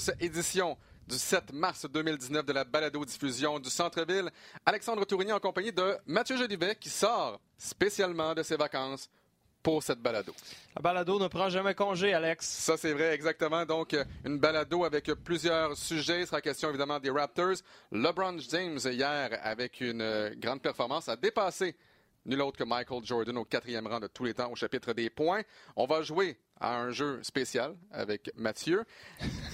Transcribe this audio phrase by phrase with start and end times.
[0.00, 0.76] tous, édition
[1.06, 4.30] du 7 mars 2019 de la balado-diffusion du Centre-Ville.
[4.64, 9.10] Alexandre Tourigny en compagnie de Mathieu Jolivet qui sort spécialement de ses vacances
[9.62, 10.32] pour cette balado.
[10.74, 12.46] La balado ne prend jamais congé, Alex.
[12.46, 13.66] Ça, c'est vrai, exactement.
[13.66, 13.94] Donc,
[14.24, 16.20] une balado avec plusieurs sujets.
[16.20, 17.56] Il sera question évidemment des Raptors.
[17.92, 21.76] LeBron James, hier, avec une grande performance, a dépassé
[22.24, 25.10] nul autre que Michael Jordan au quatrième rang de tous les temps au chapitre des
[25.10, 25.42] points.
[25.76, 28.84] On va jouer à un jeu spécial avec Mathieu.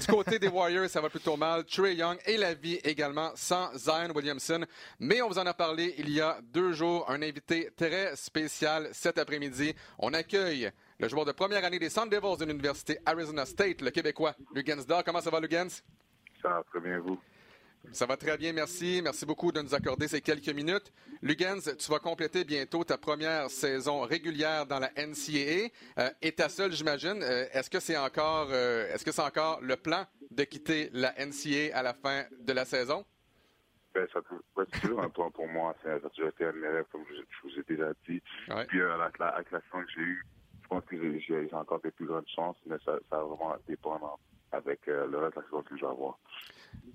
[0.01, 1.65] Du côté des Warriors, ça va plutôt mal.
[1.65, 4.65] Trey Young et la vie également sans Zion Williamson.
[4.99, 7.09] Mais on vous en a parlé il y a deux jours.
[7.09, 9.75] Un invité très spécial cet après-midi.
[9.99, 13.91] On accueille le joueur de première année des Sun Devils de l'Université Arizona State, le
[13.91, 15.05] Québécois Lugans Dor.
[15.05, 15.69] Comment ça va, Lugans?
[16.43, 17.19] Ça va très bien, vous?
[17.93, 19.01] Ça va très bien, merci.
[19.03, 20.93] Merci beaucoup de nous accorder ces quelques minutes.
[21.23, 25.71] Lugans, tu vas compléter bientôt ta première saison régulière dans la NCAA.
[25.99, 27.23] Euh, et ta seule, j'imagine.
[27.23, 31.15] Euh, est-ce que c'est encore, euh, est-ce que c'est encore le plan de quitter la
[31.19, 33.05] NCAA à la fin de la saison?
[33.95, 34.21] Ben, ça
[34.71, 35.75] c'est toujours un plan pour moi.
[35.83, 38.21] Ça a toujours été un rêve, comme je, vous ai déjà dit.
[38.69, 40.27] Puis avec, la, avec la que j'ai eue,
[40.63, 44.19] je pense que j'ai encore des plus grandes chances, mais ça, ça va vraiment dépendre
[44.53, 46.19] avec le reste de la saison que je vais avoir.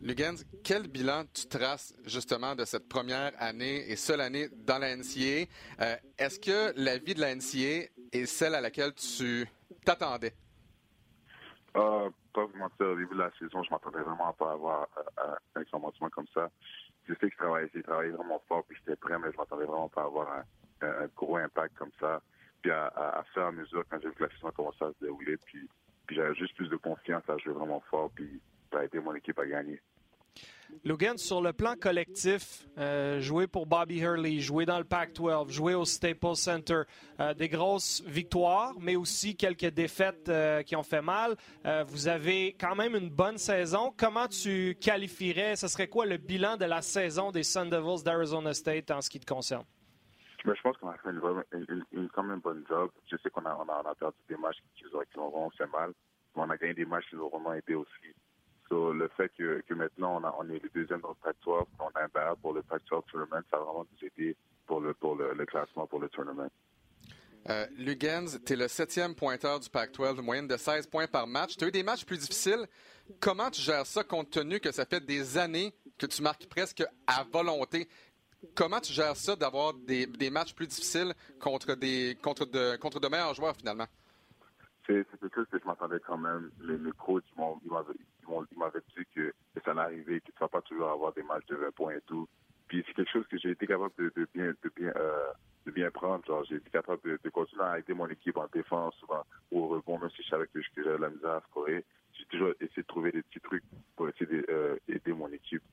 [0.02, 4.96] Lugens, quel bilan tu traces justement de cette première année et seule année dans la
[4.96, 5.46] NCA?
[5.80, 9.48] Euh, est-ce que la vie de la NCA est celle à laquelle tu
[9.86, 10.34] t'attendais?
[11.76, 14.88] Euh, pas vous mentir, au début de la saison, je m'attendais vraiment pas à avoir
[14.98, 16.50] euh, un commencement comme ça.
[17.08, 19.66] Je sais que je travaillais, j'ai travaillé vraiment fort, puis j'étais prêt, mais je m'attendais
[19.66, 20.44] vraiment pas à avoir
[20.82, 22.22] un, gros impact comme ça.
[22.62, 25.06] Puis à, à, faire à mesure, quand j'ai vu que la saison commençait à se
[25.06, 25.70] dérouler, puis,
[26.06, 29.16] puis j'avais juste plus de confiance à jouer vraiment fort, puis ça a été mon
[29.16, 29.82] équipe à gagner.
[30.84, 35.76] Logan, sur le plan collectif, euh, jouer pour Bobby Hurley, jouer dans le Pac-12, jouer
[35.76, 36.84] au Staples Center,
[37.20, 41.36] euh, des grosses victoires, mais aussi quelques défaites euh, qui ont fait mal.
[41.86, 43.94] vous avez quand même une bonne saison.
[43.96, 48.54] Comment tu qualifierais, ce serait quoi le bilan de la saison des Sun Devils d'Arizona
[48.54, 49.66] State en ce qui te concerne?
[50.44, 52.90] Ben, je pense qu'on a fait une, quand même bonne job.
[53.10, 55.94] Je sais qu'on a, a, perdu des matchs qui, qui, ont vraiment fait mal,
[56.36, 58.16] mais on a gagné des matchs qui nous ont vraiment aidé aussi
[58.72, 62.38] le fait que, maintenant on, est le deuxième dans le Pac-12, on a un barrage
[62.42, 64.36] pour le Pac-12 Tournament, ça va vraiment nous aider
[64.66, 64.94] pour le,
[65.46, 66.50] classement pour le tournament.
[67.50, 71.28] Euh, Lugens, tu es le septième pointeur du Pac-12, une moyenne de 16 points par
[71.28, 71.58] match.
[71.58, 72.68] Tu as eu des matchs plus difficiles.
[73.20, 76.84] Comment tu gères ça compte tenu que ça fait des années que tu marques presque
[77.08, 77.90] à volonté?
[78.56, 83.08] Comment tu gères ça d'avoir des, matchs plus difficiles contre, des, contre, de, contre de
[83.08, 83.88] meilleurs joueurs finalement?
[84.88, 86.52] C'est quelque chose que je m'attendais quand même.
[86.62, 87.24] Les, les coachs
[88.52, 91.46] il m'avait dit que, ça arriver, que tu ne vas pas toujours avoir des matchs
[91.48, 92.28] de 20 points et tout.
[92.68, 95.32] Puis c'est quelque chose que j'ai été capable de, bien, de bien, euh,
[95.66, 96.24] de bien prendre.
[96.26, 100.00] Genre, j'ai été capable de, continuer à aider mon équipe en défense, souvent au rebond,
[100.00, 101.84] même si je savais que, j'avais la misère à scorer.
[102.14, 103.64] J'ai toujours essayé de trouver des petits trucs
[103.96, 105.64] pour essayer d'aider euh, mon équipe.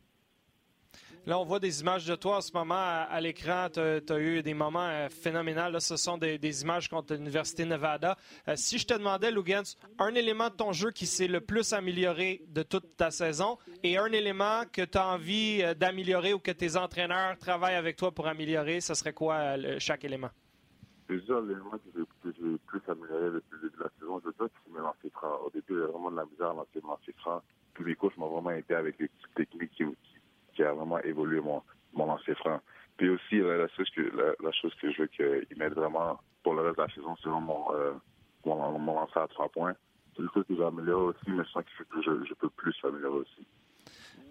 [1.27, 3.69] Là, on voit des images de toi en ce moment à, l'écran.
[3.73, 5.79] Tu as, eu des moments euh, phénoménaux.
[5.79, 8.17] ce sont des, images contre l'Université Nevada.
[8.49, 11.73] Euh, si je te demandais, Lugans, un élément de ton jeu qui s'est le plus
[11.73, 16.39] amélioré de toute ta saison et un élément que tu as envie euh, d'améliorer ou
[16.39, 20.31] que tes entraîneurs travaillent avec toi pour améliorer, ce serait quoi chaque élément?
[21.09, 23.43] Déjà, l'élément que j'ai le plus amélioré de
[23.79, 24.55] la saison, je dois que
[25.03, 25.13] c'est.
[25.23, 27.41] Au début, avait vraiment de la misère à lancer mes.
[27.75, 29.85] Tous les coachs m'ont vraiment aidé avec les techniques qui,
[30.59, 31.63] qui a vraiment évolué mon,
[31.95, 32.61] mon lancer franc.
[32.97, 36.63] Puis aussi, la, chose que, la, chose que je veux qu'il m'aide vraiment pour le
[36.63, 37.93] reste de la saison, c'est vraiment euh,
[38.45, 39.75] mon, mon, lancer à trois points.
[40.17, 42.75] C'est une chose que j'ai amélioré aussi, mais je sens que je, je peux plus
[42.83, 43.47] améliorer aussi.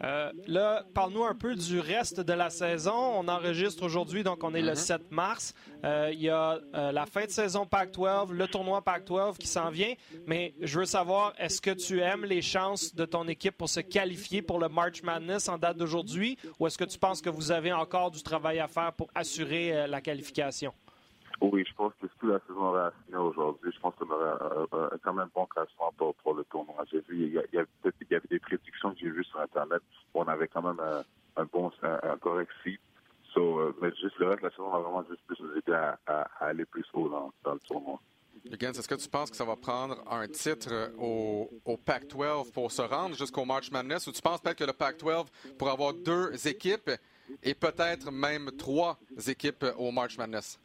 [0.03, 2.93] Euh, là, parle-nous un peu du reste de la saison.
[2.93, 5.07] On enregistre aujourd'hui, donc on est le 7 mhm.
[5.11, 5.53] mars.
[5.83, 9.69] Euh, il y a euh, la fin de saison Pac-12, le tournoi Pac-12 qui s'en
[9.69, 9.93] vient.
[10.25, 13.79] Mais je veux savoir, est-ce que tu aimes les chances de ton équipe pour se
[13.79, 17.51] qualifier pour le March Madness en date d'aujourd'hui, ou est-ce que tu penses que vous
[17.51, 20.73] avez encore du travail à faire pour assurer la qualification?
[21.39, 25.13] Oui, je pense que si la saison aurait fini aujourd'hui, je pense qu'on aurait quand
[25.13, 26.83] même un bon classement pour, pour le tournoi.
[26.91, 29.81] J'ai vu, il y, y avait, des prédictions que j'ai vues sur Internet
[30.17, 30.79] on avait quand même
[31.35, 32.81] un, bon, un, correct site.
[33.33, 35.73] So, euh, mais juste le reste de la saison va vraiment juste plus nous aider
[36.07, 37.99] à, aller plus haut dans, le tournoi.
[38.45, 42.81] est-ce que tu penses que ça va prendre un titre au, au Pac-12 pour se
[42.81, 45.25] rendre jusqu'au March Madness ou tu penses peut-être que le Pac-12
[45.57, 46.89] pour avoir deux équipes
[47.43, 48.97] et peut-être même trois
[49.27, 50.57] équipes au March Madness?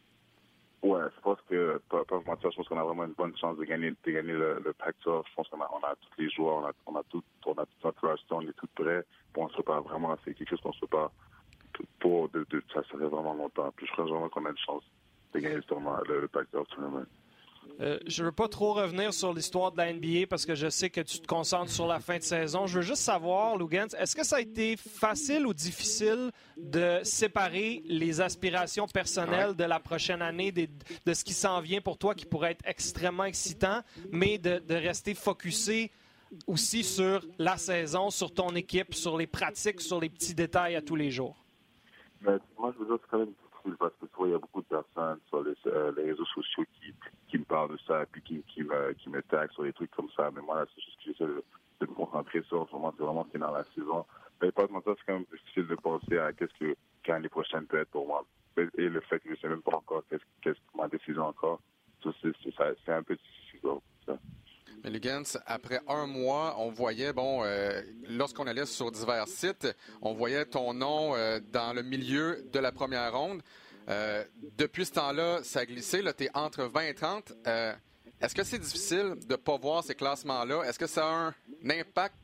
[0.83, 3.57] Ouais, je pense que, pas, pas mentir, je pense qu'on a vraiment une bonne chance
[3.57, 5.23] de gagner, de gagner le, le Pac-12.
[5.29, 7.53] Je pense qu'on a, on a tous les joueurs, on a, on a tout, on
[7.53, 9.05] a tout notre on est tout prêt.
[9.33, 11.11] Bon, on se prépare vraiment, c'est quelque chose qu'on se prépare
[11.99, 13.71] pour, de, de, ça serait vraiment longtemps.
[13.77, 14.83] Puis je crois vraiment qu'on a une chance
[15.33, 17.05] de gagner le tournoi, le, le Pac-12 tournament.
[17.79, 20.69] Euh, je ne veux pas trop revenir sur l'histoire de la NBA parce que je
[20.69, 22.67] sais que tu te concentres sur la fin de saison.
[22.67, 27.81] Je veux juste savoir, Lugans, est-ce que ça a été facile ou difficile de séparer
[27.85, 30.67] les aspirations personnelles de la prochaine année, de,
[31.05, 33.81] de ce qui s'en vient pour toi, qui pourrait être extrêmement excitant,
[34.11, 35.91] mais de, de rester focusé
[36.47, 40.81] aussi sur la saison, sur ton équipe, sur les pratiques, sur les petits détails à
[40.81, 41.35] tous les jours?
[42.21, 43.33] Mais, moi, je dire, c'est quand même
[43.79, 46.93] parce que il y a beaucoup de personnes sur les, euh, les réseaux sociaux qui,
[47.27, 49.91] qui, me parlent de ça et puis qui, qui, me, qui me sur des trucs
[49.91, 50.29] comme ça.
[50.31, 51.43] Mais moi, c'est juste que j'essaie de,
[51.81, 54.05] me concentrer sur en ce moment, c'est vraiment dans la saison.
[54.41, 56.75] Mais pas de c'est quand même difficile de penser à qu'est-ce que
[57.07, 58.25] l'année prochaine peut être pour moi.
[58.57, 61.59] Et le fait que je ne sais même pas encore qu'est-ce qu'est-ce ma décision encore,
[62.03, 63.59] c'est un peu difficile.
[64.05, 64.17] Ça.
[64.83, 64.99] Mais
[65.45, 69.67] après un mois, on voyait, bon, euh, lorsqu'on allait sur divers sites,
[70.01, 73.41] on voyait ton nom euh, dans le milieu de la première ronde.
[73.87, 74.25] Euh,
[74.57, 76.01] depuis ce temps-là, ça a glissé.
[76.01, 77.33] Là, tu es entre 20 et 30.
[77.47, 77.73] Euh,
[78.19, 80.63] Est-ce que c'est difficile de ne pas voir ces classements-là?
[80.63, 81.35] Est-ce que ça a un,
[81.69, 82.15] impact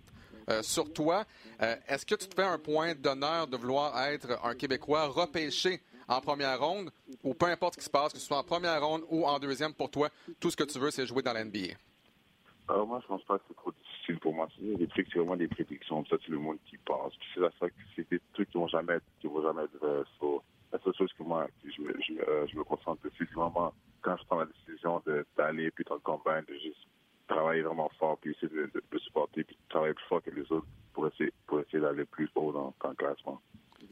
[0.61, 1.25] sur toi?
[1.59, 6.21] Est-ce que tu te fais un point d'honneur de vouloir être un Québécois repêché en
[6.21, 6.89] première ronde?
[7.23, 9.37] Ou peu importe ce qui se passe, que ce soit en première ronde ou en
[9.37, 10.09] deuxième pour toi,
[10.39, 11.75] tout ce que tu veux, c'est jouer dans la NBA?
[12.69, 14.47] Moi, je pense pas que c'est trop difficile pour moi.
[14.55, 16.05] C'est des trucs, c'est vraiment des prédictions.
[16.05, 17.13] Ça, c'est le monde qui pense.
[17.33, 17.49] C'est ça,
[17.95, 20.03] c'est des trucs qui vont jamais, qui vont jamais être vrais.
[20.19, 23.35] So, la seule chose que moi, je, me, je, euh, je me concentre dessus, c'est
[23.35, 25.01] vraiment quand je prends la décision
[25.35, 26.87] d'aller puis dans le campagne, de juste
[27.27, 30.51] travailler vraiment fort puis essayer de, de, de supporter puis travailler plus fort que les
[30.51, 33.41] autres pour essayer, pour essayer d'aller plus haut dans, dans le classement.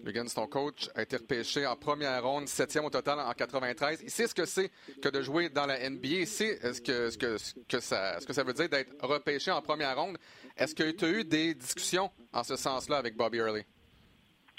[0.04, 4.02] Lugans, ton coach, a été repêché en première ronde, septième au total en 93.
[4.04, 4.72] Il sait ce que c'est
[5.02, 6.08] que de jouer dans la NBA.
[6.08, 8.94] Il sait ce que, ce que, ce que, ça, ce que ça veut dire d'être
[9.02, 10.18] repêché en première ronde.
[10.56, 13.64] Est-ce que tu as eu des discussions en ce sens-là avec Bobby Early?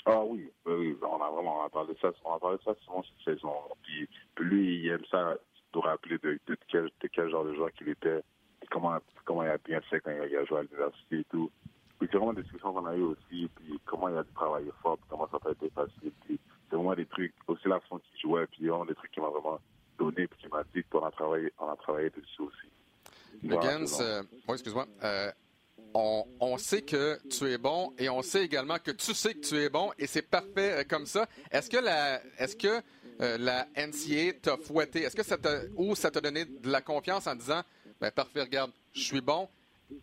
[0.07, 3.53] Ah oui, oui, on a vraiment de ça, on a de ça souvent cette saison.
[3.83, 4.09] Puis
[4.39, 5.37] lui, il aime ça,
[5.73, 8.23] de rappeler de, de, quel, de quel genre de joueur qu'il était,
[8.71, 11.51] comment, comment il a bien fait quand il a joué à l'université et tout.
[11.99, 14.97] Puis c'est vraiment des discussions qu'on a eues aussi, puis comment il a travaillé fort,
[14.99, 16.13] puis comment ça n'a pas été facile.
[16.25, 19.21] Puis c'est vraiment des trucs, aussi la façon qu'il jouait, puis vraiment des trucs qui
[19.21, 19.59] m'a vraiment
[19.99, 22.69] donné, puis qui m'a dit qu'on a travaillé, on a travaillé dessus aussi.
[23.43, 24.87] Lugans, euh, oui, excuse-moi.
[25.03, 25.31] Euh,
[25.95, 29.41] on, on, sait que tu es bon et on sait également que tu sais que
[29.41, 31.27] tu es bon et c'est parfait euh, comme ça.
[31.51, 32.83] Est-ce que la, est-ce que
[33.21, 35.03] euh, la NCA t'a fouetté?
[35.03, 37.63] Est-ce que ça t'a, ou ça t'a donné de la confiance en disant,
[38.01, 39.49] ben parfait, regarde, je suis bon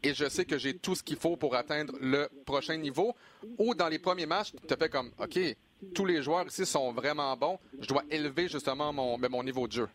[0.04, 3.16] et je sais que j'ai tout ce qu'il faut pour atteindre le prochain niveau?
[3.58, 5.40] Ou dans les premiers matchs, tu te fais comme, OK,
[5.94, 9.68] tous les joueurs ici sont vraiment bons, je dois élever justement mon, ben, mon niveau
[9.68, 9.88] de jeu?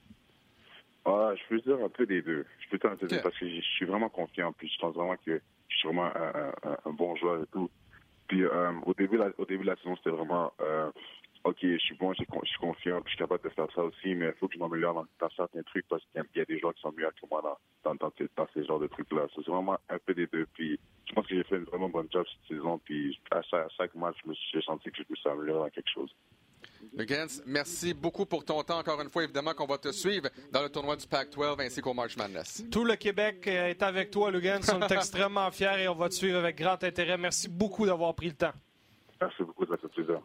[1.05, 2.45] Ah, je peux dire un peu des deux.
[2.61, 4.53] Je peux dire un peu des deux parce que je suis vraiment confiant.
[4.53, 7.71] Puis je pense vraiment que je suis vraiment un, un, un bon joueur et tout.
[8.29, 10.91] Puis euh, au début, la, au début de la saison, c'était vraiment euh,
[11.45, 14.15] OK, je suis bon, je suis confiant, puis je suis capable de faire ça aussi,
[14.15, 16.59] mais il faut que je m'améliore dans, dans, certains trucs parce qu'il y a des
[16.59, 19.27] joueurs qui sont meilleurs que moi dans, dans, dans, ces, dans ces genres de trucs-là.
[19.35, 20.47] C'est vraiment un peu des deux.
[20.53, 22.79] Puis je pense que j'ai fait une vraiment bonne job cette saison.
[22.85, 24.17] Puis à chaque, à chaque match,
[24.53, 26.15] j'ai senti que je me suis amélioré dans quelque chose.
[26.95, 28.79] Lugans, merci beaucoup pour ton temps.
[28.79, 31.95] Encore une fois, évidemment qu'on va te suivre dans le tournoi du Pac-12 ainsi qu'au
[31.95, 32.65] March Madness.
[32.71, 34.61] Tout le Québec est avec toi, Lugans.
[34.75, 37.17] On est extrêmement fiers et on va te suivre avec grand intérêt.
[37.17, 38.53] Merci beaucoup d'avoir pris le temps.
[39.21, 40.21] Merci beaucoup, ça fait plaisir.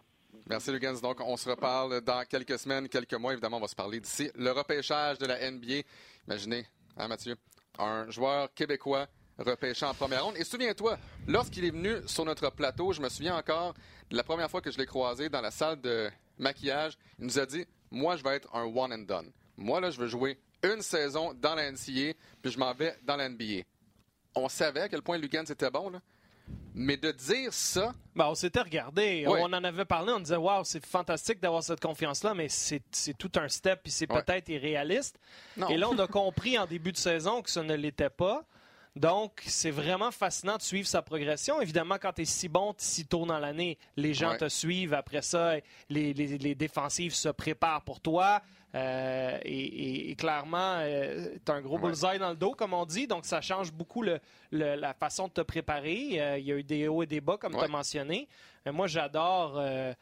[0.48, 1.00] Merci, Lugans.
[1.02, 3.34] Donc, on se reparle dans quelques semaines, quelques mois.
[3.34, 4.30] Évidemment, on va se parler d'ici.
[4.36, 5.82] Le repêchage de la NBA.
[6.28, 7.36] Imaginez, hein, Mathieu,
[7.80, 9.08] un joueur québécois
[9.40, 10.38] repêché en première ronde.
[10.38, 10.98] Et souviens-toi,
[11.28, 13.74] lorsqu'il est venu sur notre plateau, je me souviens encore
[14.12, 16.98] de la première fois que je l'ai croisé dans la salle de maquillage.
[17.18, 19.32] Il nous a dit Moi, je vais être un one and done.
[19.58, 23.16] Moi, là, je veux jouer une saison dans la NCA, puis je m'en vais dans
[23.16, 23.64] la NBA.
[24.36, 26.02] On savait à quel point Lugans était bon, là.
[26.77, 27.94] Mais de dire ça.
[28.15, 29.25] Ben, on s'était regardé.
[29.27, 30.12] On en avait parlé.
[30.12, 32.84] On disait, waouh, c'est fantastique d'avoir cette confiance-là, mais c'est
[33.17, 35.17] tout un step, puis c'est peut-être irréaliste.
[35.55, 35.70] Non.
[35.70, 38.44] Et là, on a compris en début de saison que ça ne l'était pas.
[38.96, 41.60] Donc, c'est vraiment fascinant de suivre sa progression.
[41.62, 44.38] Évidemment, quand tu es si bon, si tôt dans l'année, les gens ouais.
[44.38, 44.94] te suivent.
[44.94, 45.55] Après ça,
[45.89, 48.41] les, les, les, défensives se préparent pour toi.
[48.75, 52.74] Euh, et, et, et, clairement, euh, tu as un gros bullseye dans le dos, comme
[52.74, 53.08] on dit.
[53.08, 54.20] Donc, ça change beaucoup le,
[54.51, 56.20] le, la façon de te préparer.
[56.22, 57.60] Euh, il y a eu des hauts et des bas, comme ouais.
[57.60, 58.27] tu as mentionné.
[58.65, 59.58] Mais moi, j'adore.
[59.58, 59.94] euh,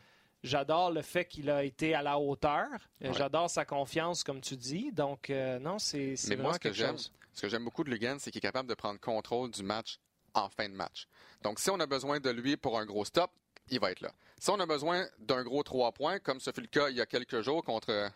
[0.43, 2.67] J'adore le fait qu'il a été à la hauteur.
[2.99, 3.13] Ouais.
[3.13, 4.91] J'adore sa confiance, comme tu dis.
[4.91, 7.13] Donc, euh, non, c'est vraiment moi, ce que chose.
[7.33, 9.99] Ce que j'aime beaucoup de Lugan, c'est qu'il est capable de prendre contrôle du match
[10.33, 11.07] en fin de match.
[11.43, 13.31] Donc, si on a besoin de lui pour un gros stop,
[13.69, 14.11] il va être là.
[14.37, 17.01] Si on a besoin d'un gros trois points, comme ce fut le cas il y
[17.01, 18.11] a quelques jours contre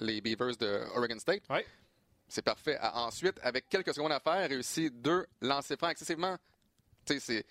[0.00, 1.64] les Beavers de Oregon State, ouais.
[2.28, 2.78] c'est parfait.
[2.80, 6.36] Ensuite, avec quelques secondes à faire, réussi deux lancers francs excessivement
[7.18, 7.44] c'est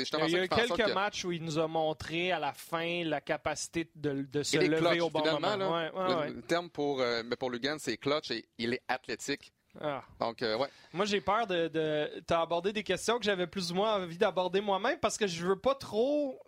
[0.00, 3.04] justement Il y a eu quelques matchs où il nous a montré à la fin
[3.04, 5.56] la capacité de, de se lever au bon moment.
[5.56, 9.52] le, terme pour, euh, pour Lugan, c'est clutch et il est athlétique.
[9.80, 10.02] Ah.
[10.18, 10.68] Donc, euh, ouais.
[10.92, 11.68] Moi, j'ai peur de.
[11.68, 12.22] de...
[12.26, 15.28] Tu as abordé des questions que j'avais plus ou moins envie d'aborder moi-même parce que
[15.28, 16.40] je veux pas trop.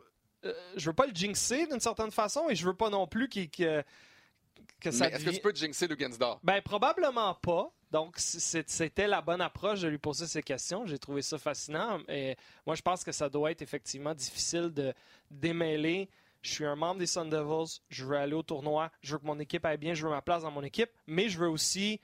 [0.44, 3.28] Euh, je veux pas le jinxer d'une certaine façon et je veux pas non plus
[3.28, 3.48] qu'il.
[4.82, 6.40] Que est-ce que tu peux jinxer Lugansdor?
[6.42, 7.70] Ben, probablement pas.
[7.90, 10.86] Donc, c'était la bonne approche de lui poser ces questions.
[10.86, 12.00] J'ai trouvé ça fascinant.
[12.08, 12.36] Et
[12.66, 14.94] moi, je pense que ça doit être effectivement difficile de
[15.30, 16.08] démêler.
[16.40, 17.80] Je suis un membre des Sun Devils.
[17.90, 18.90] Je veux aller au tournoi.
[19.02, 19.92] Je veux que mon équipe aille bien.
[19.92, 20.90] Je veux ma place dans mon équipe.
[21.06, 22.00] Mais je veux aussi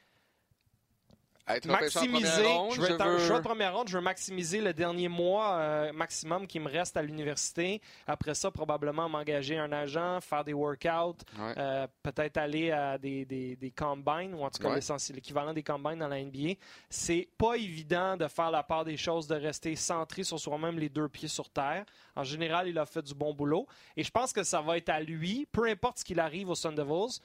[1.66, 2.44] maximiser.
[2.74, 3.88] je veux être un choix de première ronde.
[3.88, 7.80] Je veux maximiser le dernier mois euh, maximum qui me reste à l'université.
[8.06, 13.56] Après ça, probablement m'engager un agent, faire des workouts, euh, peut-être aller à des, des,
[13.56, 14.74] des, combines, ou en tout cas
[15.14, 16.54] l'équivalent des combines dans la NBA.
[16.90, 20.88] C'est pas évident de faire la part des choses, de rester centré sur soi-même, les
[20.88, 21.84] deux pieds sur terre.
[22.16, 23.66] En général, il a fait du bon boulot.
[23.96, 26.54] Et je pense que ça va être à lui, peu importe ce qu'il arrive au
[26.54, 27.20] Sun Devils,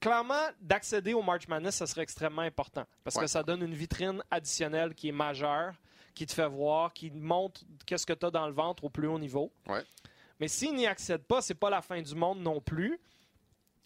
[0.00, 4.22] clairement, d'accéder au March Madness, ça serait extrêmement important parce que ça donne une vitrine
[4.30, 5.74] additionnelle qui est majeure,
[6.14, 9.08] qui te fait voir, qui montre qu'est-ce que tu as dans le ventre au plus
[9.08, 9.52] haut niveau.
[10.38, 12.98] Mais s'il n'y accède pas, c'est pas la fin du monde non plus.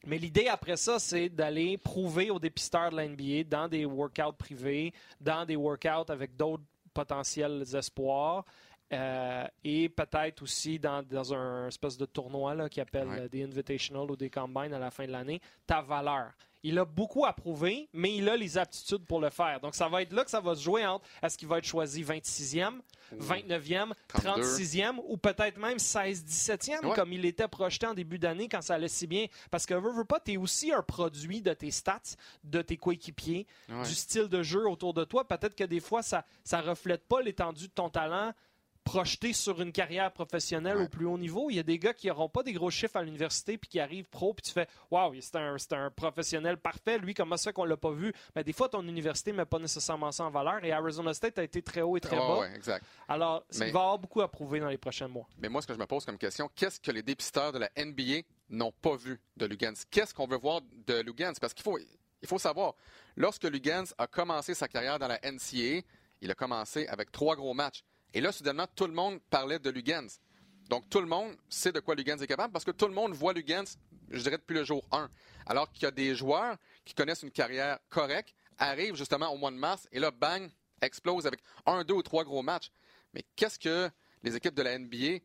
[0.06, 4.92] Mais l'idée après ça, c'est d'aller prouver aux dépisteurs de l'NBA dans des workouts privés,
[5.20, 8.44] dans des workouts avec d'autres potentiels espoirs,
[8.92, 14.10] euh, et peut-être aussi dans, dans, un espèce de tournoi là, qui appelle des Invitational
[14.10, 16.32] ou des Combines à la fin de l'année, ta valeur.
[16.66, 19.60] Il a beaucoup à prouver, mais il a les aptitudes pour le faire.
[19.60, 21.66] Donc, ça va être là que ça va se jouer entre est-ce qu'il va être
[21.66, 22.80] choisi 26e,
[23.14, 28.76] 29e, 36e ou peut-être même 16-17e, comme il était projeté en début d'année quand ça
[28.76, 29.26] allait si bien?
[29.50, 32.78] Parce que, veux, veux pas, tu es aussi un produit de tes stats, de tes
[32.78, 35.28] coéquipiers, du style de jeu autour de toi.
[35.28, 38.32] Peut-être que des fois, ça ne reflète pas l'étendue de ton talent
[38.84, 41.50] projeté sur une carrière professionnelle au plus haut niveau.
[41.50, 43.80] Il y a des gars qui n'auront pas des gros chiffres à l'université puis qui
[43.80, 46.98] arrivent pro puis tu fais Waouh, c'est un, un, professionnel parfait.
[46.98, 48.12] Lui, comment ça qu'on l'a pas vu?
[48.36, 51.38] Mais des fois, ton université ne met pas nécessairement ça en valeur et Arizona State
[51.38, 52.48] a été très haut et très bas.
[53.08, 55.26] Alors, il va y avoir beaucoup à prouver dans les prochains mois.
[55.38, 57.70] Mais moi, ce que je me pose comme question, qu'est-ce que les dépisteurs de la
[57.76, 59.74] NBA n'ont pas vu de Lugans?
[59.90, 61.34] Qu'est-ce qu'on veut voir de Lugans?
[61.40, 62.74] Parce qu'il faut, il faut savoir,
[63.16, 65.82] lorsque Lugans a commencé sa carrière dans la NCAA,
[66.20, 67.84] il a commencé avec trois gros matchs.
[68.14, 70.06] Et là, soudainement, tout le monde parlait de Lugans.
[70.70, 73.12] Donc, tout le monde sait de quoi Lugans est capable parce que tout le monde
[73.12, 73.64] voit Lugans,
[74.10, 75.10] je dirais, depuis le jour 1.
[75.46, 79.50] Alors qu'il y a des joueurs qui connaissent une carrière correcte, arrivent justement au mois
[79.50, 80.48] de mars et là, bang,
[80.80, 82.70] explose avec un, deux ou trois gros matchs.
[83.12, 83.90] Mais qu'est-ce que
[84.22, 85.18] les équipes de la NBA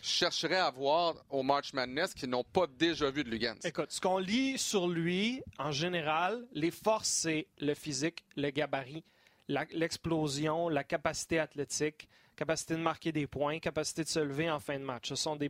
[0.00, 3.58] chercheraient à voir au March Madness qui n'ont pas déjà vu de Lugans?
[3.62, 9.04] Écoute, ce qu'on lit sur lui, en général, les forces, c'est le physique, le gabarit,
[9.48, 12.08] l'explosion, la capacité athlétique,
[12.42, 15.08] capacité de marquer des points, capacité de se lever en fin de match.
[15.08, 15.48] Ce sont des,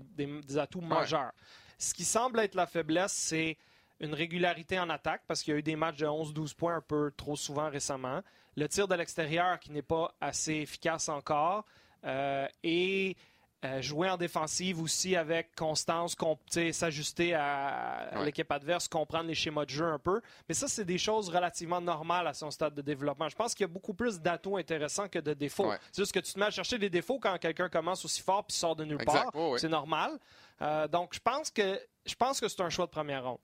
[0.58, 1.32] atouts majeurs.
[1.78, 3.56] Ce qui semble être la faiblesse, c'est
[3.98, 6.80] une régularité en attaque parce qu'il y a eu des matchs de 11-12 points un
[6.82, 8.20] peu trop souvent récemment.
[8.56, 11.64] Le tir de l'extérieur qui n'est pas assez efficace encore.
[12.04, 13.16] Euh, et
[13.64, 16.16] euh, jouer en défensive aussi avec constance,
[16.72, 20.20] s'ajuster à, l'équipe adverse, comprendre les schémas de jeu un peu.
[20.48, 23.28] Mais ça, c'est des choses relativement normales à son stade de développement.
[23.28, 25.72] Je pense qu'il y a beaucoup plus d'atouts intéressants que de défauts.
[25.92, 28.44] C'est juste que tu te mets à chercher des défauts quand quelqu'un commence aussi fort
[28.44, 29.30] puis sort de nulle part.
[29.58, 30.18] c'est normal.
[30.60, 33.38] Euh, donc, je pense que je pense que c'est un choix de première ronde.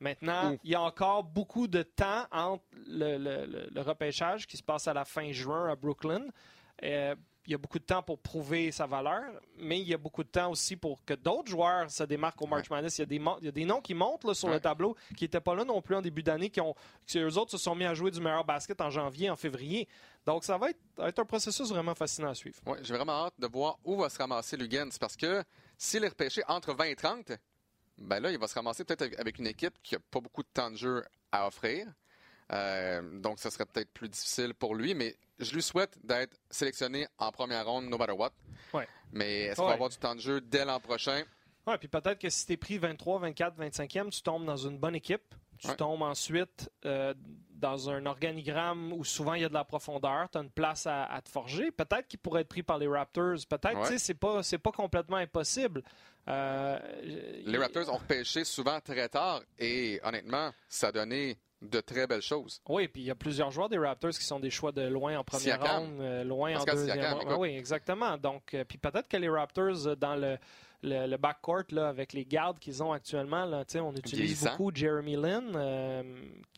[0.00, 4.92] Maintenant, il y a encore beaucoup de temps entre le, repêchage qui se passe à
[4.92, 6.26] la fin juin à Brooklyn.
[6.82, 7.14] Euh,
[7.46, 9.24] il y a beaucoup de temps pour prouver sa valeur,
[9.58, 12.46] mais il y a beaucoup de temps aussi pour que d'autres joueurs se démarquent au
[12.46, 12.98] March Madness.
[12.98, 15.24] Il y a des, il y a des noms qui montent sur le tableau qui
[15.24, 16.74] n'étaient pas là non plus en début d'année, qui ont,
[17.16, 19.88] eux autres se sont mis à jouer du meilleur basket en janvier, en février.
[20.24, 22.58] Donc, ça va être, un processus vraiment fascinant à suivre.
[22.66, 25.42] Oui, j'ai vraiment hâte de voir où va se ramasser Lugans parce que
[25.76, 27.32] s'il est repêché entre 20 et 30,
[27.98, 30.48] ben là, il va se ramasser peut-être avec une équipe qui n'a pas beaucoup de
[30.52, 31.92] temps de jeu à offrir.
[32.52, 37.06] Euh, donc, ça serait peut-être plus difficile pour lui, mais je lui souhaite d'être sélectionné
[37.18, 38.32] en première ronde, no matter what.
[38.74, 38.86] Ouais.
[39.12, 41.24] Mais est-ce qu'il va avoir du temps de jeu dès l'an prochain?
[41.66, 44.78] Oui, puis peut-être que si tu es pris 23, 24, 25e, tu tombes dans une
[44.78, 45.34] bonne équipe.
[45.58, 47.14] Tu tombes ensuite euh,
[47.52, 50.88] dans un organigramme où souvent il y a de la profondeur, tu as une place
[50.88, 51.70] à, te forger.
[51.70, 53.36] Peut-être qu'il pourrait être pris par les Raptors.
[53.48, 55.84] Peut-être, tu sais, c'est pas, c'est pas complètement impossible.
[56.26, 56.78] Euh,
[57.44, 62.22] les Raptors ont repêché souvent très tard et honnêtement, ça a donné de très belles
[62.22, 62.60] choses.
[62.68, 65.18] Oui, puis il y a plusieurs joueurs des Raptors qui sont des choix de loin
[65.18, 67.36] en première ronde, euh, loin en deuxième ronde.
[67.38, 68.18] Oui, exactement.
[68.18, 70.36] Donc, euh, puis peut-être que les Raptors euh, dans le,
[70.82, 76.04] le, backcourt là, avec les gardes qu'ils ont actuellement, là, on utilise beaucoup Jeremy Lin,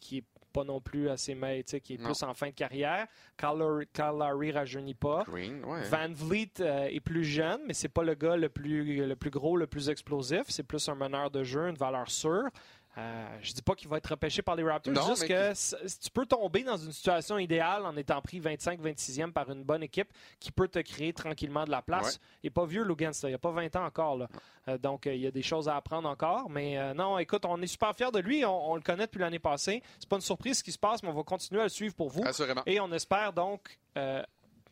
[0.01, 3.07] qui est pas non plus assez mail, qui est plus en fin de carrière.
[3.37, 5.25] Kyle Lowry rajeunit pas.
[5.27, 9.31] Van Vliet euh, est plus jeune, mais c'est pas le gars le plus, le plus
[9.31, 10.45] gros, le plus explosif.
[10.49, 12.49] C'est plus un meneur de jeu, une valeur sûre.
[12.97, 16.27] Euh, je dis pas qu'il va être repêché par les Raptors, juste que tu peux
[16.27, 20.09] tomber dans une situation idéale en étant pris 25-26e par une bonne équipe
[20.39, 22.21] qui peut te créer tranquillement de la place.
[22.43, 24.17] Il n'est pas vieux, Logan, il n'y a pas 20 ans encore.
[24.17, 24.29] Là.
[24.69, 26.49] Euh, donc, euh, il y a des choses à apprendre encore.
[26.51, 28.45] Mais non, écoute, on est super fiers de lui.
[28.45, 29.83] On, le connaît depuis l'année passée.
[29.99, 31.95] C'est pas une surprise ce qui se passe, mais on va continuer à le suivre
[31.95, 32.23] pour vous.
[32.67, 33.79] Et on espère donc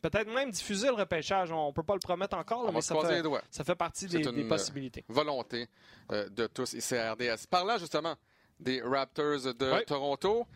[0.02, 1.50] peut-être même diffuser le repêchage.
[1.52, 4.44] On ne peut pas le promettre encore, mais ça fait, ça fait, partie des, des,
[4.44, 5.04] possibilités.
[5.08, 5.66] Volonté
[6.10, 7.46] de tous ici à RDS.
[7.48, 8.16] Par là, justement,
[8.60, 10.46] des Raptors de Toronto,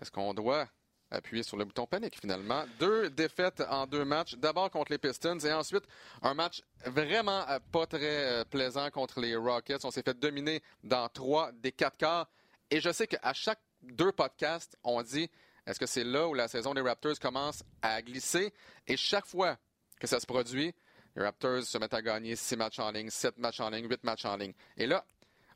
[0.00, 0.66] est-ce qu'on doit
[1.10, 2.64] appuyer sur le bouton panique finalement?
[2.78, 5.84] Deux défaites en deux matchs, d'abord contre les Pistons et ensuite
[6.22, 9.84] un match vraiment euh, pas très euh, plaisant contre les Rockets.
[9.84, 12.28] On s'est fait dominer dans trois des quatre quarts.
[12.70, 15.30] Et je sais qu'à chaque deux podcasts, on dit
[15.70, 18.52] est-ce que c'est là où la saison des Raptors commence à glisser?
[18.86, 19.56] Et chaque fois
[20.00, 20.74] que ça se produit,
[21.14, 24.02] les Raptors se mettent à gagner six matchs en ligne, sept matchs en ligne, huit
[24.02, 24.52] matchs en ligne.
[24.76, 25.04] Et là,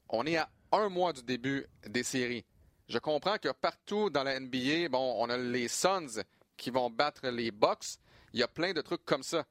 [0.09, 2.45] on est à un mois du début des séries.
[2.89, 6.23] Je comprends que partout dans la NBA, bon, on a les Suns
[6.57, 7.99] qui vont battre les Bucks.
[8.33, 9.45] Il y a plein de trucs comme ça.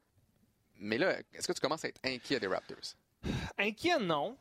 [0.79, 2.95] Mais là, est-ce que tu commences à être inquiet des Raptors?
[3.57, 4.37] Inquiet, non.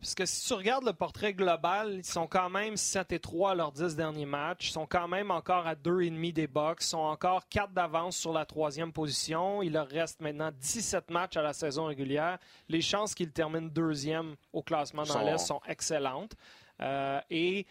[0.00, 3.50] Parce que si tu regardes le portrait global, ils sont quand même 7 et 3
[3.50, 4.68] à leurs 10 derniers matchs.
[4.68, 6.78] Ils sont quand même encore à 2,5 des Bucks.
[6.80, 9.62] Ils sont encore 4 d'avance sur la troisième position.
[9.62, 12.38] Il leur reste maintenant 17 matchs à la saison régulière.
[12.68, 16.36] Les chances qu'ils terminent deuxième au classement dans l'Est sont excellentes.
[16.80, 17.66] Euh, et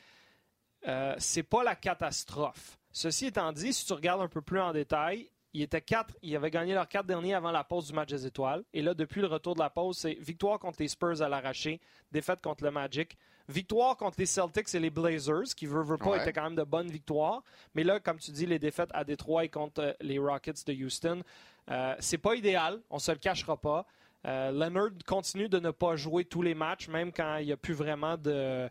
[0.88, 2.78] euh, c'est pas la catastrophe.
[2.92, 6.36] Ceci étant dit, si tu regardes un peu plus en détail, ils étaient quatre, ils
[6.36, 8.64] avaient gagné leurs quatre derniers avant la pause du match des étoiles.
[8.74, 11.80] Et là, depuis le retour de la pause, c'est victoire contre les Spurs à l'arraché,
[12.12, 13.18] défaite contre le Magic,
[13.50, 16.64] victoire contre les Celtics et les Blazers, qui veut, veut pas étaient quand même de
[16.64, 17.44] bonnes victoires.
[17.76, 20.74] Mais là, comme tu dis, les défaites à Détroit et contre euh, les Rockets de
[20.74, 21.22] Houston,
[21.70, 23.86] euh, c'est pas idéal, on se le cachera pas.
[24.26, 27.58] Euh, Leonard continue de ne pas jouer tous les matchs, même quand il n'y a
[27.58, 28.70] plus vraiment de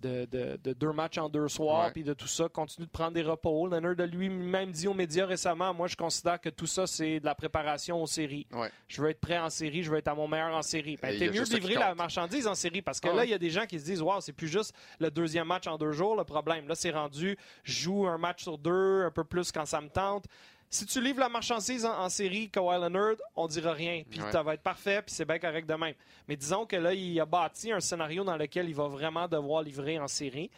[0.00, 3.66] de, deux matchs en deux soirs, puis de tout ça, continue de prendre des repos.
[3.66, 7.24] Leonard a lui-même dit aux médias récemment, moi je considère que tout ça c'est de
[7.24, 8.46] la préparation aux séries.
[8.88, 10.98] Je veux être prêt en série, je veux être à mon meilleur en série.
[11.00, 13.38] Ben, T'es mieux de livrer la marchandise en série parce que là, il y a
[13.38, 16.16] des gens qui se disent, wow, c'est plus juste le deuxième match en deux jours
[16.16, 16.68] le problème.
[16.68, 19.88] Là, c'est rendu, je joue un match sur deux, un peu plus quand ça me
[19.88, 20.24] tente.
[20.72, 24.04] Si tu livres la marchandise en, série, Kawhi Leonard, on dira rien.
[24.08, 25.94] Puis ça va être parfait, puis c'est bien correct de même.
[26.28, 29.62] Mais disons que là, il a bâti un scénario dans lequel il va vraiment devoir
[29.62, 30.48] livrer en série.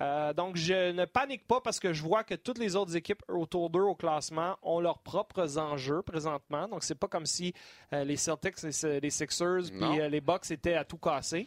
[0.00, 3.22] Euh, donc, je ne panique pas parce que je vois que toutes les autres équipes
[3.28, 6.68] autour d'eux au classement ont leurs propres enjeux présentement.
[6.68, 7.54] Donc, c'est pas comme si
[7.92, 11.46] euh, les Celtics, les, Sixers, puis euh, les Bucks étaient à tout casser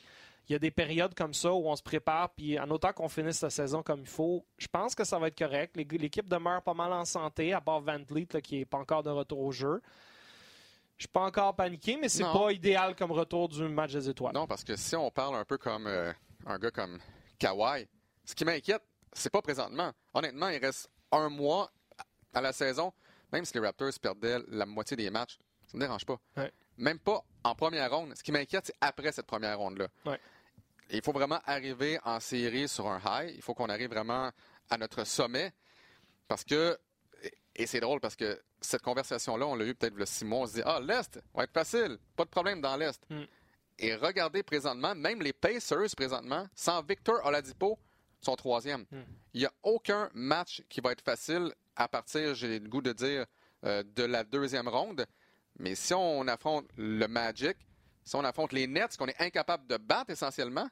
[0.49, 3.09] il y a des périodes comme ça où on se prépare, puis en autant qu'on
[3.09, 5.75] finisse la saison comme il faut, je pense que ça va être correct.
[5.75, 9.09] L'équipe demeure pas mal en santé, à part Van Vliet, qui n'est pas encore de
[9.09, 9.81] retour au jeu.
[10.97, 14.33] Je suis pas encore paniqué, mais c'est pas idéal comme retour du match des étoiles.
[14.33, 16.11] Non, parce que si on parle un peu comme euh,
[16.45, 16.97] un gars comme
[17.37, 17.87] Kawhi,
[18.25, 18.81] ce qui m'inquiète,
[19.13, 19.91] c'est pas présentement.
[20.13, 21.71] Honnêtement, il reste un mois
[22.33, 22.93] à la saison.
[23.31, 26.17] Même si les Raptors perdaient la moitié des matchs, ça me dérange pas.
[26.77, 28.13] Même pas en première ronde.
[28.15, 29.87] Ce qui m'inquiète, c'est après cette première ronde-là
[30.89, 33.33] il faut vraiment arriver en série sur un high.
[33.35, 34.31] Il faut qu'on arrive vraiment
[34.69, 35.51] à notre sommet.
[36.27, 36.77] Parce que,
[37.55, 40.39] et c'est drôle parce que cette conversation-là, on l'a eu peut-être le six mois.
[40.39, 41.97] On se dit, ah, l'Est, va être facile.
[42.15, 43.01] Pas de problème dans l'Est.
[43.09, 43.23] Hmm.
[43.79, 47.77] Et regardez présentement, même les Pacers présentement, sans Victor Oladipo,
[48.21, 48.85] sont troisième.
[48.91, 49.03] Hmm.
[49.33, 52.91] Il n'y a aucun match qui va être facile à partir, j'ai le goût de
[52.93, 53.25] dire,
[53.65, 55.05] euh, de la deuxième ronde.
[55.59, 57.57] Mais si on affronte le Magic,
[58.07, 60.69] si on affronte les Nets, qu'on est incapable de battre essentiellement,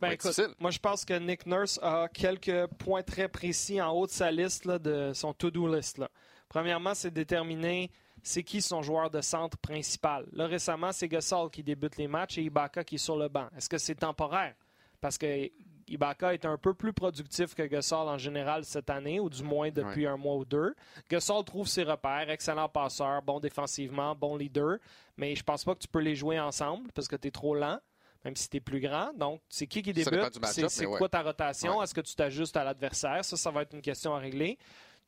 [0.00, 4.06] ben, écoute, moi je pense que Nick Nurse a quelques points très précis en haut
[4.06, 6.02] de sa liste, de son to-do list.
[6.48, 7.92] Premièrement, c'est déterminer
[8.24, 10.26] c'est qui son joueur de centre principal.
[10.32, 13.48] Là, récemment, c'est Gasol qui débute les matchs et Ibaka qui est sur le banc.
[13.56, 14.54] Est-ce que c'est temporaire?
[15.00, 15.48] Parce que
[15.88, 19.70] Ibaka est un peu plus productif que Gasol en général cette année, ou du moins
[19.70, 20.74] depuis un mois ou deux.
[21.10, 24.78] Gasol trouve ses repères, excellent passeur, bon défensivement, bon leader,
[25.16, 27.54] mais je pense pas que tu peux les jouer ensemble parce que tu es trop
[27.54, 27.78] lent
[28.24, 29.12] même si tu es plus grand.
[29.14, 30.38] Donc, c'est qui qui débute?
[30.68, 31.82] C'est quoi ta rotation?
[31.82, 33.24] Est-ce que tu t'ajustes à l'adversaire?
[33.24, 34.58] Ça, ça va être une question à régler.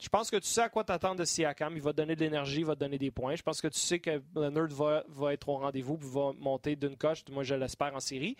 [0.00, 1.76] Je pense que tu sais à quoi t'attendre de Siakam.
[1.76, 3.36] Il va donner de l'énergie, il va te donner des points.
[3.36, 6.96] Je pense que tu sais que Leonard va, va être au rendez-vous va monter d'une
[6.96, 7.22] coche.
[7.30, 8.36] Moi, je l'espère en série.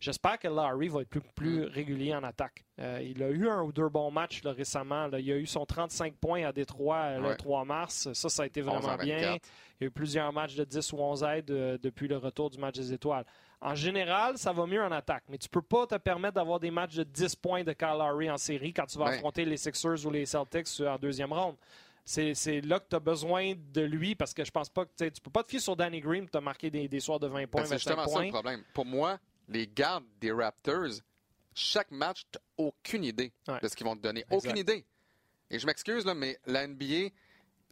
[0.00, 1.64] J'espère que Larry va être plus, plus Mm.
[1.72, 2.64] régulier en attaque.
[2.78, 5.08] Euh, il a eu un ou deux bons matchs là, récemment.
[5.08, 5.18] là.
[5.18, 7.36] Il a eu son 35 points à Détroit euh, le Ouais.
[7.36, 8.12] 3 mars.
[8.12, 9.16] Ça, ça a été 11 à vraiment bien.
[9.16, 9.48] 24.
[9.80, 12.48] Il y a eu plusieurs matchs de 10 ou 11 aides euh, depuis le retour
[12.50, 13.24] du match des étoiles.
[13.60, 16.70] En général, ça va mieux en attaque, mais tu peux pas te permettre d'avoir des
[16.70, 19.14] matchs de 10 points de Kyle Lowry en série quand tu vas Ben.
[19.14, 21.56] affronter les Sixers ou les Celtics en deuxième ronde.
[22.04, 25.20] C'est là que tu as besoin de lui parce que je pense pas que tu
[25.20, 27.46] peux pas te fier sur Danny Green pour te marquer des, des soirs de 20
[27.48, 28.24] points, Ben, c'est 25 justement ça points.
[28.26, 28.62] le problème.
[28.72, 31.00] Pour moi, les gardes des Raptors,
[31.54, 33.60] chaque match, tu aucune idée Ouais.
[33.60, 34.20] de ce qu'ils vont te donner.
[34.30, 34.36] Exact.
[34.36, 34.84] Aucune idée.
[35.50, 37.08] Et je m'excuse, là, mais la NBA,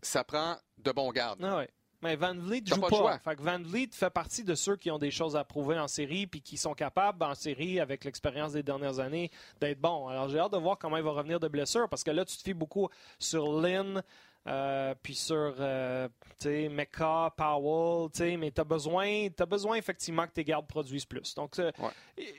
[0.02, 1.40] ça prend de bons gardes.
[1.44, 1.70] Ah ouais.
[2.02, 3.18] Mais Van Vliet joue pas pas.
[3.18, 5.88] Fait que Van Vliet fait partie de ceux qui ont des choses à prouver en
[5.88, 10.06] série puis qui sont capables en série avec l'expérience des dernières années d'être bons.
[10.08, 12.36] Alors j'ai hâte de voir comment il va revenir de blessure parce que là tu
[12.36, 14.02] te fies beaucoup sur Lynn
[14.46, 16.09] euh, puis sur euh,
[16.44, 21.35] Mecca, Powell, mais tu as besoin, t'as besoin effectivement que tes gardes produisent plus.
[21.35, 21.72] Donc, euh,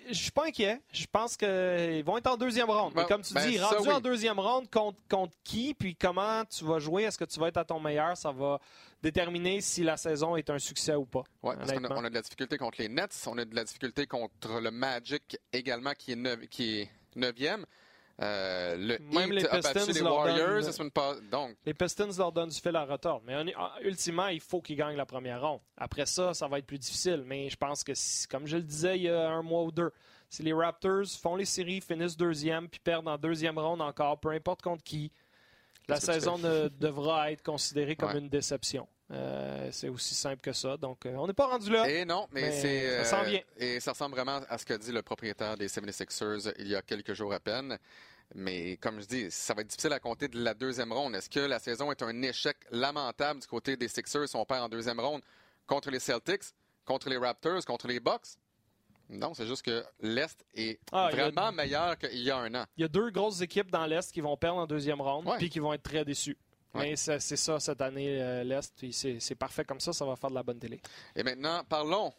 [0.08, 0.82] je suis pas inquiet.
[0.92, 2.94] Je pense qu'ils vont être en deuxième ronde.
[2.94, 3.94] Ben, mais comme tu ben, dis, rendu oui.
[3.94, 7.48] en deuxième ronde, contre, contre qui, puis comment tu vas jouer, est-ce que tu vas
[7.48, 8.60] être à ton meilleur, ça va
[9.02, 11.24] déterminer si la saison est un succès ou pas.
[11.44, 11.98] Ouais, parce qu'on a, honnêtement.
[12.00, 14.72] on a de la difficulté contre les Nets, on a de la difficulté contre le
[14.72, 17.66] Magic également, qui est, qui est neuvième.
[18.20, 20.64] Euh, le Même les Pistons les Warriors.
[21.30, 23.22] Donc, Les Pistons leur donnent du fil à retordre.
[23.26, 25.60] Mais on ah, ultimement, il faut qu'ils gagnent la première ronde.
[25.78, 27.24] Après ça, ça va être plus difficile.
[27.28, 29.72] Mais je pense que, si- comme je le disais il y a un mois ou
[29.72, 29.92] deux,
[30.30, 34.30] si les Raptors font les séries, finissent deuxième, puis perdent en deuxième ronde encore, peu
[34.32, 35.12] importe contre qui,
[35.88, 38.20] la saison ne- devra être considérée comme Ouais.
[38.20, 38.88] une déception.
[39.12, 40.76] Euh, c'est aussi simple que ça.
[40.78, 41.90] Donc, euh, on n'est pas rendu là.
[41.90, 43.04] Et non, mais, Mais c'est.
[43.06, 43.42] ça euh, sent bien.
[43.58, 46.82] Et ça ressemble vraiment à ce qu'a dit le propriétaire des 76ers il y a
[46.82, 47.78] quelques jours à peine.
[48.36, 51.16] Mais comme je dis, ça va être difficile à compter de la deuxième ronde.
[51.16, 54.64] Est-ce que la saison est un échec lamentable du côté des Sixers si on perd
[54.66, 55.22] en deuxième ronde
[55.66, 56.44] contre les Celtics,
[56.84, 58.36] contre les Raptors, contre les Bucks?
[59.10, 62.66] Non, c'est juste que l'Est est Ah, a- vraiment meilleur qu'il y a un an.
[62.76, 65.38] Il y a deux grosses équipes dans l'Est qui vont perdre en deuxième ronde, Ouais.
[65.38, 66.38] puis qui vont être très déçues.
[66.78, 66.92] Ouais.
[66.92, 68.74] Mais c'est ça cette année, euh, l'Est.
[68.78, 70.80] puis c'est parfait comme ça, ça va faire de la bonne télé.
[71.16, 72.14] Et maintenant, parlons